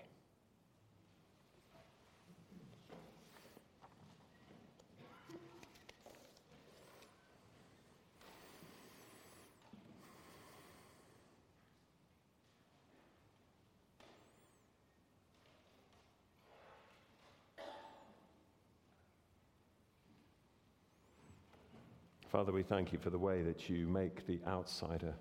Father, 22.31 22.51
we 22.51 22.61
thank 22.61 22.93
you 22.93 22.99
for 22.99 23.09
the 23.09 23.17
way 23.17 23.41
that 23.41 23.69
you 23.69 23.87
make 23.87 24.27
the 24.27 24.39
outsider 24.47 25.15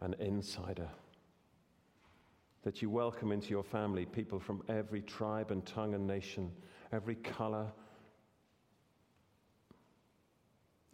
an 0.00 0.14
insider. 0.18 0.88
That 2.64 2.82
you 2.82 2.90
welcome 2.90 3.32
into 3.32 3.50
your 3.50 3.62
family 3.62 4.04
people 4.04 4.40
from 4.40 4.62
every 4.68 5.02
tribe 5.02 5.50
and 5.50 5.64
tongue 5.64 5.94
and 5.94 6.06
nation, 6.06 6.50
every 6.92 7.14
color, 7.14 7.66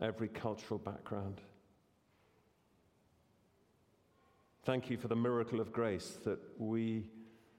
every 0.00 0.28
cultural 0.28 0.78
background. 0.78 1.40
Thank 4.64 4.88
you 4.88 4.96
for 4.96 5.08
the 5.08 5.16
miracle 5.16 5.60
of 5.60 5.72
grace 5.72 6.18
that 6.24 6.38
we 6.58 7.10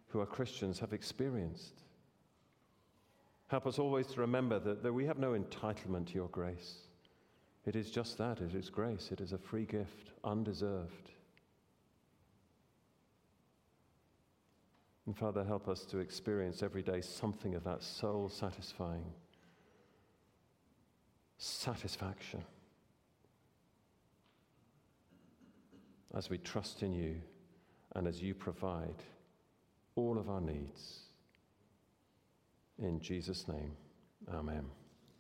who 0.08 0.22
are 0.22 0.26
Christians 0.26 0.80
have 0.80 0.94
experienced. 0.94 1.84
Help 3.48 3.68
us 3.68 3.78
always 3.78 4.08
to 4.08 4.22
remember 4.22 4.60
that, 4.60 4.82
that 4.82 4.94
we 4.94 5.06
have 5.06 5.20
no 5.20 5.34
entitlement 5.34 6.08
to 6.08 6.16
your 6.16 6.30
grace. 6.30 6.78
It 7.66 7.76
is 7.76 7.92
just 7.92 8.18
that 8.18 8.42
it 8.42 8.56
is 8.56 8.70
grace, 8.70 9.10
it 9.12 9.22
is 9.22 9.34
a 9.34 9.38
free 9.38 9.66
gift, 9.66 10.12
undeserved. 10.24 11.12
And 15.06 15.16
Father, 15.16 15.44
help 15.44 15.68
us 15.68 15.86
to 15.86 16.00
experience 16.00 16.64
every 16.64 16.82
day 16.82 17.02
something 17.02 17.54
of 17.54 17.64
that 17.64 17.84
soul 17.84 18.30
satisfying 18.30 19.06
satisfaction 21.38 22.44
as 26.16 26.30
we 26.30 26.38
trust 26.38 26.82
in 26.82 26.94
you 26.94 27.16
and 27.96 28.08
as 28.08 28.22
you 28.22 28.34
provide 28.34 29.04
all 29.96 30.18
of 30.18 30.30
our 30.30 30.42
needs. 30.42 31.02
In 32.80 33.00
Jesus' 33.00 33.48
name, 33.48 33.74
amen. 34.34 34.66